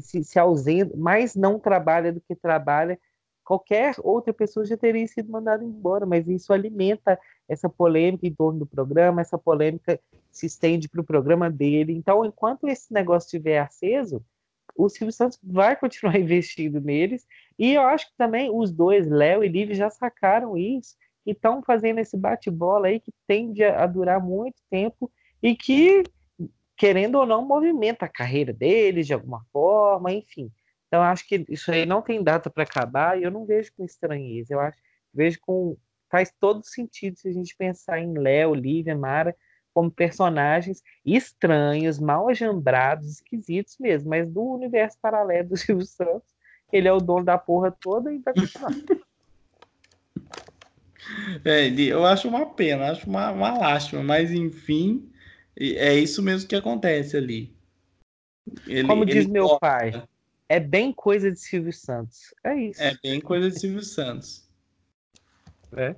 [0.00, 2.98] se, se ausenta, mais não trabalha do que trabalha,
[3.44, 7.18] qualquer outra pessoa já teria sido mandada embora, mas isso alimenta
[7.48, 11.92] essa polêmica em torno do programa, essa polêmica se estende para o programa dele.
[11.92, 14.24] Então, enquanto esse negócio estiver aceso,
[14.76, 17.26] o Silvio Santos vai continuar investindo neles.
[17.58, 21.62] E eu acho que também os dois, Léo e Liv, já sacaram isso e estão
[21.62, 25.10] fazendo esse bate-bola aí que tende a durar muito tempo
[25.42, 26.04] e que,
[26.76, 30.52] querendo ou não, movimenta a carreira deles de alguma forma, enfim.
[30.86, 33.84] Então, acho que isso aí não tem data para acabar e eu não vejo com
[33.84, 34.54] estranheza.
[34.54, 34.78] Eu acho,
[35.12, 35.76] vejo com.
[36.08, 39.34] faz todo sentido se a gente pensar em Léo, Lívia, Mara
[39.76, 46.34] como personagens estranhos, mal ajambrados, esquisitos mesmo, mas do universo paralelo do Silvio Santos.
[46.72, 48.72] Ele é o dono da porra toda e vai continuar.
[51.44, 55.08] É, eu acho uma pena, acho uma, uma lástima, mas enfim,
[55.56, 57.56] é isso mesmo que acontece ali.
[58.66, 59.60] Ele, Como diz meu gosta.
[59.60, 60.02] pai,
[60.48, 62.34] é bem coisa de Silvio Santos.
[62.42, 62.82] É isso.
[62.82, 64.50] É bem coisa de Silvio Santos.
[65.76, 65.94] É.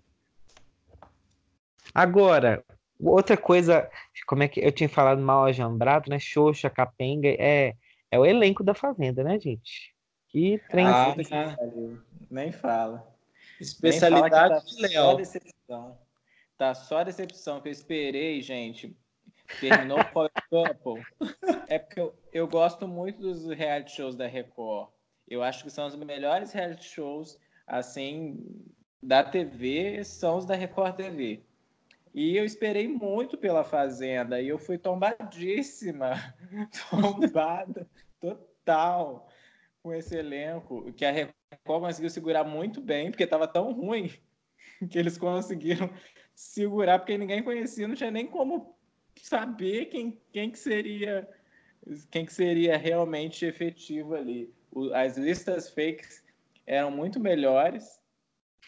[1.94, 2.62] Agora,
[3.01, 3.90] outra coisa,
[4.26, 6.18] como é que eu tinha falado mal ajambrado, né?
[6.18, 7.74] Xoxa, Capenga, é,
[8.11, 9.94] é o elenco da Fazenda, né, gente?
[10.28, 10.86] Que trem.
[10.86, 11.14] Ah,
[12.30, 13.07] nem fala.
[13.61, 14.92] Especialidade Nem fala tá de Léo.
[14.92, 15.99] Só decepção.
[16.57, 18.96] Tá só decepção que eu esperei, gente.
[19.61, 21.03] Terminou o Power Couple.
[21.68, 24.90] É porque eu, eu gosto muito dos reality shows da Record.
[25.26, 28.44] Eu acho que são os melhores reality shows, assim,
[29.03, 31.42] da TV, são os da Record TV.
[32.18, 36.34] E eu esperei muito pela Fazenda e eu fui tombadíssima.
[36.90, 37.88] Tombada
[38.20, 39.28] total
[39.80, 40.92] com esse elenco.
[40.94, 41.32] Que a Record
[41.64, 44.10] conseguiu segurar muito bem, porque estava tão ruim
[44.90, 45.88] que eles conseguiram
[46.34, 48.76] segurar, porque ninguém conhecia, não tinha nem como
[49.22, 51.28] saber quem, quem que seria
[52.10, 54.52] quem que seria realmente efetivo ali.
[54.72, 56.24] O, as listas fakes
[56.66, 58.00] eram muito melhores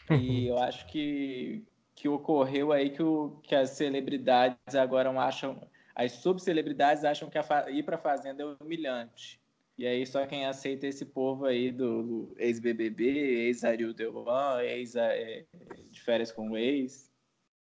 [0.08, 1.64] e eu acho que,
[2.00, 5.60] que ocorreu aí que, o, que as celebridades agora acham,
[5.94, 9.38] as subcelebridades acham que a, ir para a fazenda é humilhante.
[9.76, 15.44] E aí só quem aceita esse povo aí do, do ex-BBB, ex-Ariel Delvan, ex é,
[15.90, 17.10] de férias com o ex,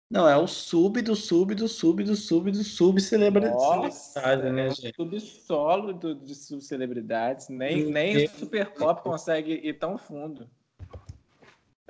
[0.09, 4.95] não, é o sub do sub do sub do sub do sub celebridade, né, gente?
[4.95, 7.49] Subsolo do, de subcelebridades.
[7.49, 10.47] Nem, nem o Super Pop consegue ir tão fundo.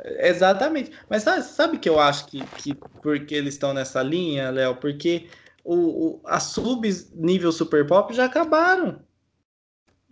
[0.04, 0.92] Exatamente.
[1.10, 4.76] Mas sabe, sabe que eu acho que, que porque eles estão nessa linha, Léo?
[4.76, 5.28] Porque
[5.64, 9.00] o, o, as subs nível Super Pop já acabaram.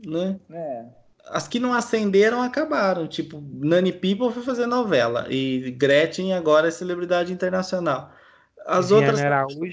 [0.05, 0.39] Né?
[0.51, 3.07] É as que não acenderam acabaram.
[3.07, 8.11] Tipo, Nani People foi fazer novela e Gretchen agora é celebridade internacional.
[8.65, 9.21] As outras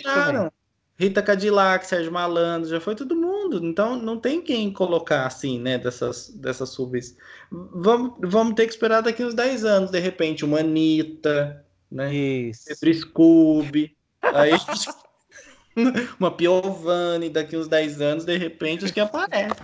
[0.03, 0.53] pararam.
[0.97, 3.30] Rita Cadillac, Sérgio Malandro, já foi todo mundo.
[3.57, 7.17] Então não tem quem colocar assim, né, dessas, dessas subs.
[7.51, 12.15] Vamos, vamos ter que esperar daqui uns 10 anos, de repente, uma Anitta, né?
[12.15, 12.69] Isso.
[12.95, 13.97] Scooby.
[14.23, 14.53] Aí
[16.19, 19.55] uma Piovani, daqui uns 10 anos, de repente, acho que aparece.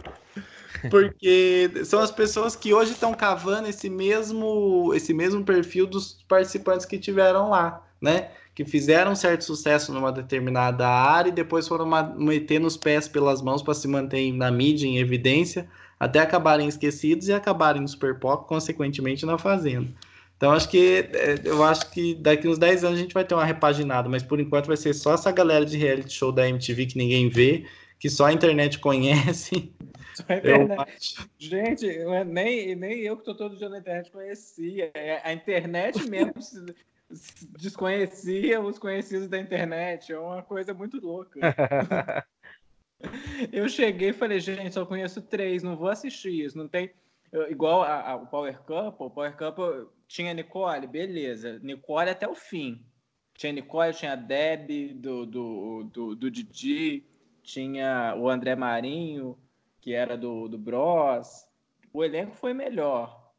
[0.90, 6.86] Porque são as pessoas que hoje estão cavando esse mesmo, esse mesmo perfil dos participantes
[6.86, 8.30] que tiveram lá, né?
[8.56, 11.86] Que fizeram certo sucesso numa determinada área e depois foram
[12.16, 15.68] metendo os pés pelas mãos para se manter na mídia, em evidência,
[16.00, 19.92] até acabarem esquecidos e acabarem no Super Pop, consequentemente na Fazenda.
[20.38, 23.34] Então acho que é, eu acho que daqui uns 10 anos a gente vai ter
[23.34, 26.86] uma repaginada, mas por enquanto vai ser só essa galera de reality show da MTV
[26.86, 27.66] que ninguém vê,
[27.98, 29.70] que só a internet conhece.
[30.14, 31.16] Só a internet.
[31.18, 31.26] Eu...
[31.38, 31.86] Gente,
[32.24, 34.90] nem, nem eu que estou todo dia na internet conhecia.
[34.94, 36.32] É, a internet mesmo
[37.58, 40.12] desconhecia os conhecidos da internet.
[40.12, 41.40] É uma coisa muito louca.
[43.52, 46.58] eu cheguei e falei, gente, só conheço três, não vou assistir isso.
[46.58, 46.92] Não tem.
[47.48, 51.58] Igual a, a, o Power Couple, o Power Couple tinha Nicole, beleza.
[51.60, 52.84] Nicole até o fim.
[53.34, 57.04] Tinha Nicole, tinha a Deb do, do, do, do Didi,
[57.42, 59.38] tinha o André Marinho,
[59.80, 61.46] que era do, do Bros.
[61.92, 63.32] O elenco foi melhor.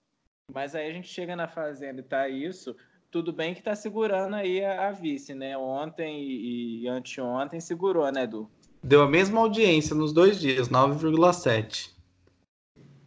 [0.54, 2.76] Mas aí a gente chega na Fazenda e tá isso.
[3.10, 5.58] Tudo bem que tá segurando aí a, a vice, né?
[5.58, 8.50] Ontem e, e anteontem segurou, né, Edu?
[8.84, 11.92] Deu a mesma audiência nos dois dias, 9,7.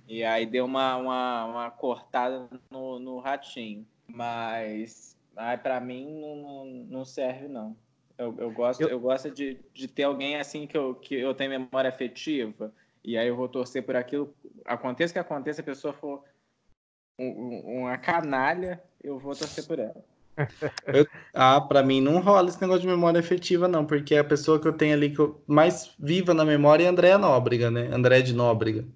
[0.09, 3.87] E aí deu uma, uma, uma cortada no, no ratinho.
[4.09, 5.17] Mas
[5.63, 7.77] para mim não, não, não, serve, não.
[8.19, 8.89] Eu, eu gosto, eu...
[8.89, 12.73] eu gosto de, de ter alguém assim que eu, que eu tenho memória afetiva.
[13.05, 14.35] E aí eu vou torcer por aquilo.
[14.65, 16.25] Aconteça o que aconteça, a pessoa for
[17.21, 20.05] um, uma canalha, eu vou torcer por ela.
[20.87, 24.59] Eu, ah, para mim não rola esse negócio de memória afetiva, não, porque a pessoa
[24.59, 27.91] que eu tenho ali que eu mais viva na memória é a Andréa Nóbrega, né?
[27.93, 28.87] André de Nóbrega.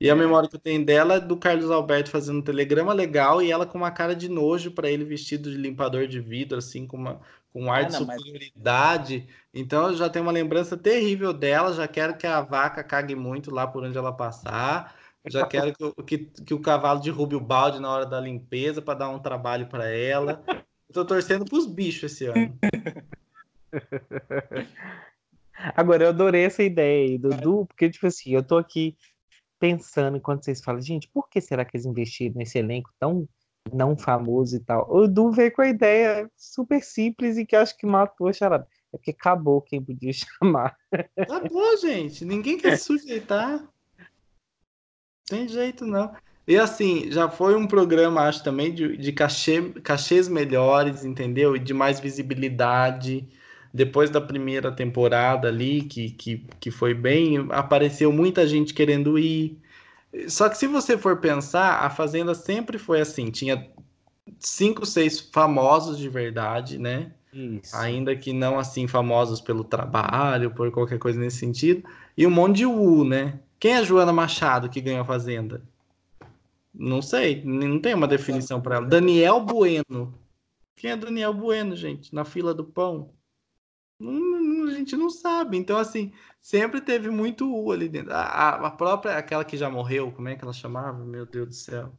[0.00, 3.42] E a memória que eu tenho dela é do Carlos Alberto fazendo um telegrama legal
[3.42, 6.86] e ela com uma cara de nojo para ele vestido de limpador de vidro, assim,
[6.86, 7.20] com, uma,
[7.50, 9.24] com um ar ah, de superioridade.
[9.26, 9.36] Mas...
[9.62, 13.50] Então eu já tenho uma lembrança terrível dela, já quero que a vaca cague muito
[13.50, 14.94] lá por onde ela passar.
[15.28, 19.00] Já quero que, que, que o cavalo derrube o balde na hora da limpeza para
[19.00, 20.42] dar um trabalho para ela.
[20.88, 22.56] Estou torcendo para os bichos esse ano.
[25.74, 28.96] Agora, eu adorei essa ideia aí, Dudu, porque, tipo assim, eu tô aqui
[29.58, 33.28] pensando enquanto vocês falam, gente, por que será que eles investiram nesse elenco tão
[33.72, 34.86] não famoso e tal?
[34.88, 38.66] O Du veio com a ideia super simples e que acho que matou a charada.
[38.92, 40.76] É porque acabou quem podia chamar.
[41.16, 42.24] Acabou, gente.
[42.24, 43.66] Ninguém quer se sujeitar.
[45.26, 46.14] Tem jeito, não.
[46.46, 51.56] E assim, já foi um programa, acho também, de, de cachê, cachês melhores, entendeu?
[51.56, 53.28] E de mais visibilidade
[53.74, 59.60] depois da primeira temporada ali, que, que, que foi bem, apareceu muita gente querendo ir.
[60.28, 63.68] Só que se você for pensar, a Fazenda sempre foi assim, tinha
[64.38, 67.12] cinco, seis famosos de verdade, né?
[67.32, 67.76] Isso.
[67.76, 72.58] Ainda que não assim famosos pelo trabalho, por qualquer coisa nesse sentido, e um monte
[72.58, 73.40] de U, né?
[73.58, 75.62] Quem é Joana Machado que ganhou a Fazenda?
[76.72, 78.86] Não sei, não tem uma definição para ela.
[78.86, 80.14] Daniel Bueno.
[80.76, 82.14] Quem é Daniel Bueno, gente?
[82.14, 83.14] Na fila do pão?
[83.98, 85.56] A gente não sabe.
[85.56, 88.12] Então, assim, sempre teve muito U ali dentro.
[88.12, 91.02] A, a, própria, aquela que já morreu, como é que ela chamava?
[91.02, 91.98] Meu Deus do céu.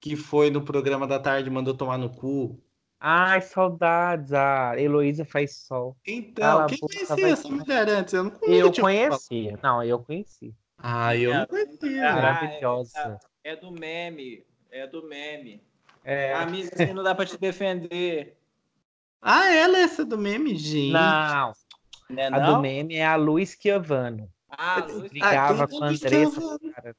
[0.00, 2.62] Que foi no programa da tarde, mandou tomar no cu.
[3.06, 4.32] Ai, saudades.
[4.32, 5.94] A Heloísa faz sol.
[6.06, 8.14] Então, Cala quem conhecia essa mulher antes?
[8.14, 8.64] Eu não conhecia.
[8.64, 9.58] Eu conhecia.
[9.62, 10.54] Não, eu conheci.
[10.78, 12.08] Ah, eu não conhecia.
[12.10, 13.20] Ah, Maravilhosa.
[13.44, 14.42] É, é, do meme.
[14.70, 15.62] É do meme.
[16.02, 16.32] É.
[16.32, 18.38] Amiga, assim não dá pra te defender.
[19.20, 20.94] Ah, ela é essa do meme, gente.
[20.94, 21.52] Não.
[22.08, 22.54] não é a não?
[22.54, 24.30] do meme é a Luiz Chiavano.
[24.48, 26.96] Ah, Luiz Brigava com a Andressa, cara.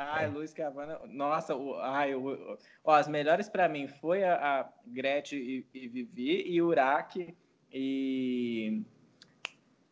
[0.00, 0.28] Ai, é.
[0.28, 0.96] Luiz Chiavano.
[1.08, 5.88] Nossa, o, ai, o, ó, as melhores para mim foi a, a Gretchen e, e
[5.88, 7.36] Vivi, e Uraque,
[7.72, 8.84] e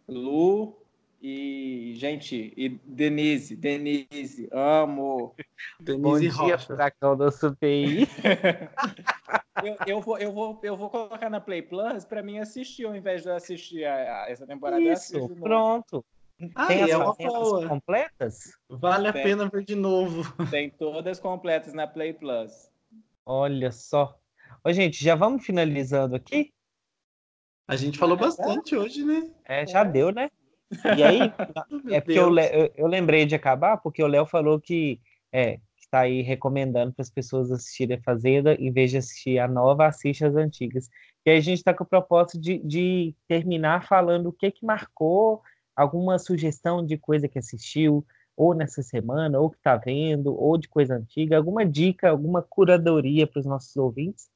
[0.06, 0.80] Lu,
[1.20, 5.34] e, gente, e Denise, Denise, amo.
[5.80, 8.06] Denise Bom dia, furacão da CPI.
[9.64, 12.94] eu, eu, vou, eu, vou, eu vou colocar na Play Plus para mim assistir, ao
[12.94, 14.80] invés de assistir a, a essa temporada.
[14.80, 16.04] Isso, pronto.
[16.54, 18.52] Ah, Tem as é completas?
[18.68, 19.20] Vale Tem.
[19.20, 20.22] a pena ver de novo.
[20.50, 22.70] Tem todas completas na Play Plus.
[23.24, 24.18] Olha só.
[24.62, 26.52] Ô, gente, já vamos finalizando aqui?
[27.66, 29.30] A gente falou bastante hoje, né?
[29.44, 29.84] É, já é.
[29.84, 30.30] deu, né?
[30.96, 31.20] E aí,
[31.90, 35.00] é porque eu, eu, eu, lembrei de acabar, porque o Léo falou que
[35.32, 39.48] é, está aí recomendando para as pessoas assistirem a Fazenda, em vez de assistir a
[39.48, 40.88] nova, assiste as antigas.
[41.24, 44.64] E aí a gente está com o propósito de, de, terminar falando o que que
[44.64, 45.42] marcou,
[45.76, 48.04] alguma sugestão de coisa que assistiu,
[48.36, 53.26] ou nessa semana, ou que está vendo, ou de coisa antiga, alguma dica, alguma curadoria
[53.26, 54.28] para os nossos ouvintes.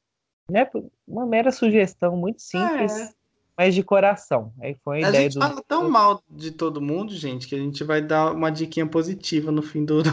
[0.50, 0.68] Né?
[1.06, 2.92] Uma mera sugestão muito simples.
[2.92, 3.20] É
[3.60, 4.54] mas de coração.
[4.58, 5.40] Aí foi a, a ideia gente do...
[5.40, 9.52] fala tão mal de todo mundo, gente, que a gente vai dar uma diquinha positiva
[9.52, 10.10] no fim do, do,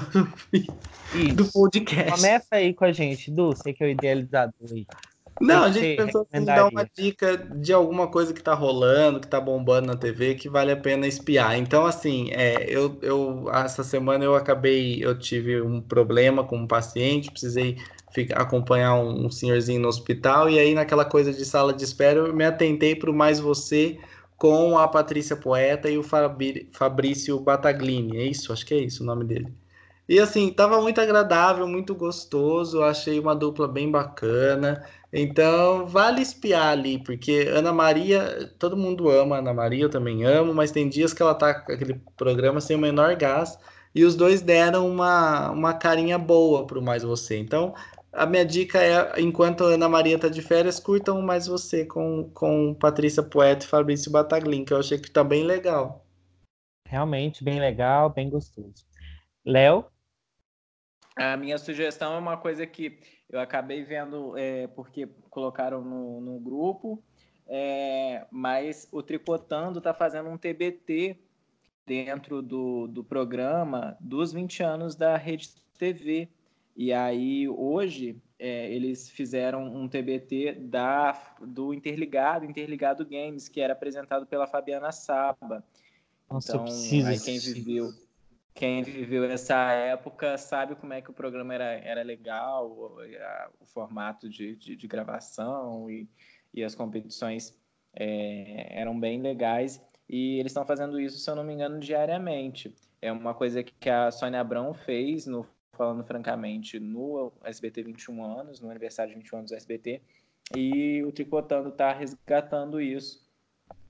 [1.34, 2.12] do podcast.
[2.12, 4.86] Começa aí com a gente, Du, sei que é o idealizador aí.
[5.40, 9.28] Não, a gente pensou em dar uma dica de alguma coisa que tá rolando, que
[9.28, 11.58] tá bombando na TV, que vale a pena espiar.
[11.58, 16.68] Então, assim, é, eu, eu essa semana eu acabei, eu tive um problema com um
[16.68, 17.78] paciente, precisei
[18.12, 22.20] ficar, acompanhar um, um senhorzinho no hospital, e aí naquela coisa de sala de espera,
[22.20, 23.98] eu me atentei para o Mais Você
[24.38, 28.18] com a Patrícia Poeta e o Fabrício Bataglini.
[28.18, 28.54] É isso?
[28.54, 29.54] Acho que é isso o nome dele.
[30.08, 34.86] E assim, tava muito agradável, muito gostoso, achei uma dupla bem bacana.
[35.12, 40.54] Então, vale espiar ali, porque Ana Maria, todo mundo ama Ana Maria, eu também amo,
[40.54, 43.58] mas tem dias que ela tá com aquele programa sem o menor gás,
[43.96, 47.38] e os dois deram uma, uma carinha boa pro Mais Você.
[47.38, 47.74] Então,
[48.12, 52.30] a minha dica é, enquanto a Ana Maria tá de férias, curtam Mais Você com,
[52.34, 56.06] com Patrícia Poeta e Fabrício Bataglin, que eu achei que tá bem legal.
[56.86, 58.86] Realmente, bem legal, bem gostoso.
[59.46, 59.86] Léo?
[61.18, 63.00] A minha sugestão é uma coisa que
[63.30, 67.04] eu acabei vendo é, porque colocaram no, no grupo,
[67.48, 71.18] é, mas o Tricotando está fazendo um TBT
[71.86, 76.30] dentro do, do programa dos 20 anos da Rede TV.
[76.76, 83.74] E aí, hoje, é, eles fizeram um TBT da, do Interligado, Interligado Games, que era
[83.74, 85.64] apresentado pela Fabiana Saba.
[86.30, 87.90] Nossa, então, aí quem viveu
[88.58, 93.50] quem viveu essa época sabe como é que o programa era, era legal, o, a,
[93.60, 96.10] o formato de, de, de, gravação e,
[96.52, 97.56] e as competições
[97.94, 99.80] é, eram bem legais.
[100.10, 102.74] E eles estão fazendo isso, se eu não me engano, diariamente.
[103.00, 108.60] É uma coisa que a Sônia Abrão fez, no, falando francamente, no SBT 21 anos,
[108.60, 110.02] no aniversário de 21 anos do SBT,
[110.56, 113.24] e o Tricotando está resgatando isso.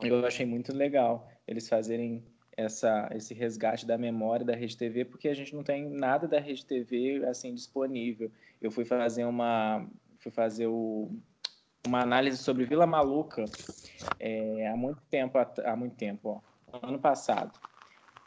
[0.02, 2.26] Eu achei muito legal eles fazerem
[2.58, 6.40] essa, esse resgate da memória da Rede TV, porque a gente não tem nada da
[6.40, 8.32] Rede TV assim disponível.
[8.60, 9.88] Eu fui fazer uma,
[10.18, 11.12] fui fazer o,
[11.86, 13.46] uma análise sobre Vila Maluca
[14.20, 16.42] é, há muito tempo, há muito tempo,
[16.72, 17.58] ó, ano passado.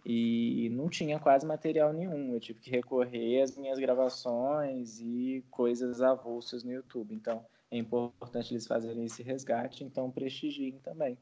[0.06, 2.32] E não tinha quase material nenhum.
[2.32, 7.14] Eu tive que recorrer às minhas gravações e coisas avulsas no YouTube.
[7.14, 11.18] Então, é importante eles fazerem esse resgate, então prestigiem também.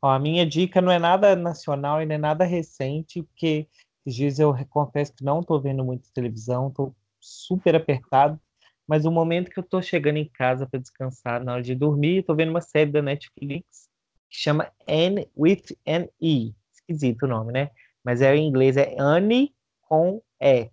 [0.00, 3.68] Ó, a minha dica não é nada nacional e nem nada recente, porque
[4.04, 8.40] esses dias eu confesso que não estou vendo muito televisão, estou super apertado,
[8.86, 12.18] mas o momento que eu estou chegando em casa para descansar na hora de dormir,
[12.18, 13.88] estou vendo uma série da Netflix
[14.30, 16.54] que chama Anne with an E.
[16.72, 17.70] Esquisito o nome, né?
[18.04, 20.70] Mas é em inglês, é Anne com E.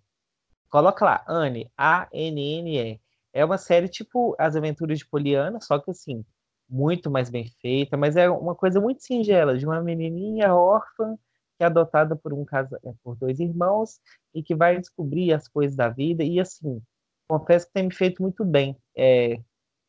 [0.70, 2.99] Coloca lá, Anne, A-N-N-E.
[3.32, 6.24] É uma série tipo As Aventuras de Poliana, só que assim,
[6.70, 11.16] muito mais bem feita, mas é uma coisa muito singela, de uma menininha órfã
[11.57, 13.99] que é adotada por um casa, é, por dois irmãos
[14.34, 16.82] e que vai descobrir as coisas da vida e assim,
[17.28, 18.78] confesso que tem me feito muito bem.
[18.95, 19.39] É,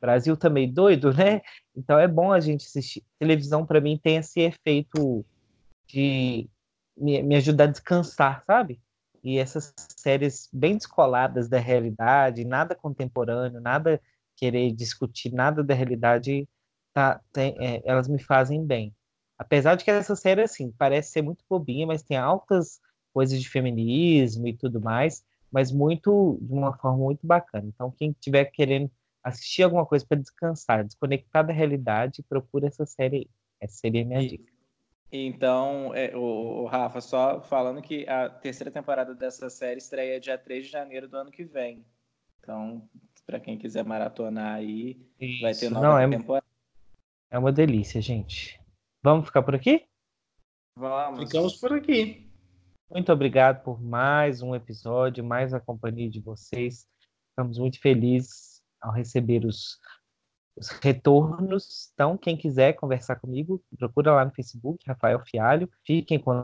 [0.01, 1.41] Brasil também doido, né?
[1.75, 3.03] Então é bom a gente assistir.
[3.19, 5.25] Televisão para mim tem esse efeito
[5.87, 6.49] de
[6.97, 8.81] me, me ajudar a descansar, sabe?
[9.23, 13.99] E essas séries bem descoladas da realidade, nada contemporâneo, nada
[14.37, 16.47] querer discutir nada da realidade,
[16.95, 18.95] tá, tem, é, elas me fazem bem.
[19.37, 22.81] Apesar de que essa série, assim, parece ser muito bobinha, mas tem altas
[23.13, 27.67] coisas de feminismo e tudo mais, mas muito, de uma forma muito bacana.
[27.67, 28.91] Então, quem estiver querendo
[29.23, 33.29] assistir alguma coisa para descansar, desconectar da realidade, procura essa série aí.
[33.61, 34.53] Essa seria a minha e, dica.
[35.11, 40.37] Então, é, o, o, Rafa, só falando que a terceira temporada dessa série estreia dia
[40.37, 41.85] 3 de janeiro do ano que vem.
[42.41, 42.89] Então,
[43.25, 45.43] para quem quiser maratonar aí, Isso.
[45.43, 46.44] vai ter nova Não, é temporada.
[47.35, 48.61] É uma delícia, gente.
[49.03, 49.85] Vamos ficar por aqui?
[50.79, 51.25] Vamos.
[51.25, 52.31] Ficamos por aqui.
[52.89, 56.87] Muito obrigado por mais um episódio, mais a companhia de vocês.
[57.31, 59.81] Estamos muito felizes ao receber os,
[60.57, 61.91] os retornos.
[61.93, 65.69] Então, quem quiser conversar comigo, procura lá no Facebook, Rafael Fialho.
[65.85, 66.41] Fiquem com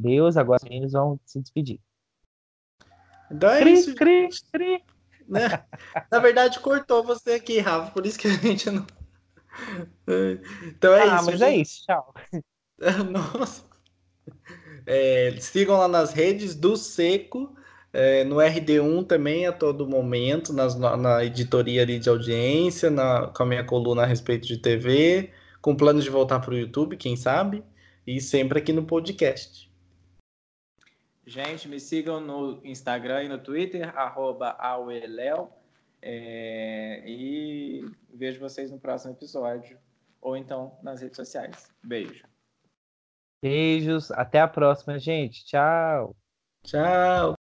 [0.00, 0.38] Deus.
[0.38, 1.78] Agora os meninos vão se despedir.
[3.30, 3.94] Então é cri.
[3.94, 4.84] Cri, cri.
[5.28, 5.64] Né?
[6.10, 8.86] Na verdade, cortou você aqui, Rafa, por isso que a gente não.
[10.66, 11.26] Então é ah, isso.
[11.26, 11.44] mas é gente.
[11.44, 12.14] é isso, tchau.
[13.10, 13.64] Nossa.
[14.86, 17.54] É, sigam lá nas redes do Seco,
[17.92, 23.42] é, no RD1 também a todo momento, nas, na editoria ali de audiência, na, com
[23.42, 25.30] a minha coluna a respeito de TV,
[25.60, 27.62] com planos de voltar para o YouTube, quem sabe,
[28.06, 29.71] e sempre aqui no podcast.
[31.24, 34.56] Gente, me sigam no Instagram e no Twitter, arroba
[36.00, 39.78] É, e vejo vocês no próximo episódio.
[40.20, 41.72] Ou então nas redes sociais.
[41.82, 42.24] Beijo.
[43.42, 44.10] Beijos.
[44.12, 45.44] Até a próxima, gente.
[45.44, 46.16] Tchau.
[46.64, 47.34] Tchau.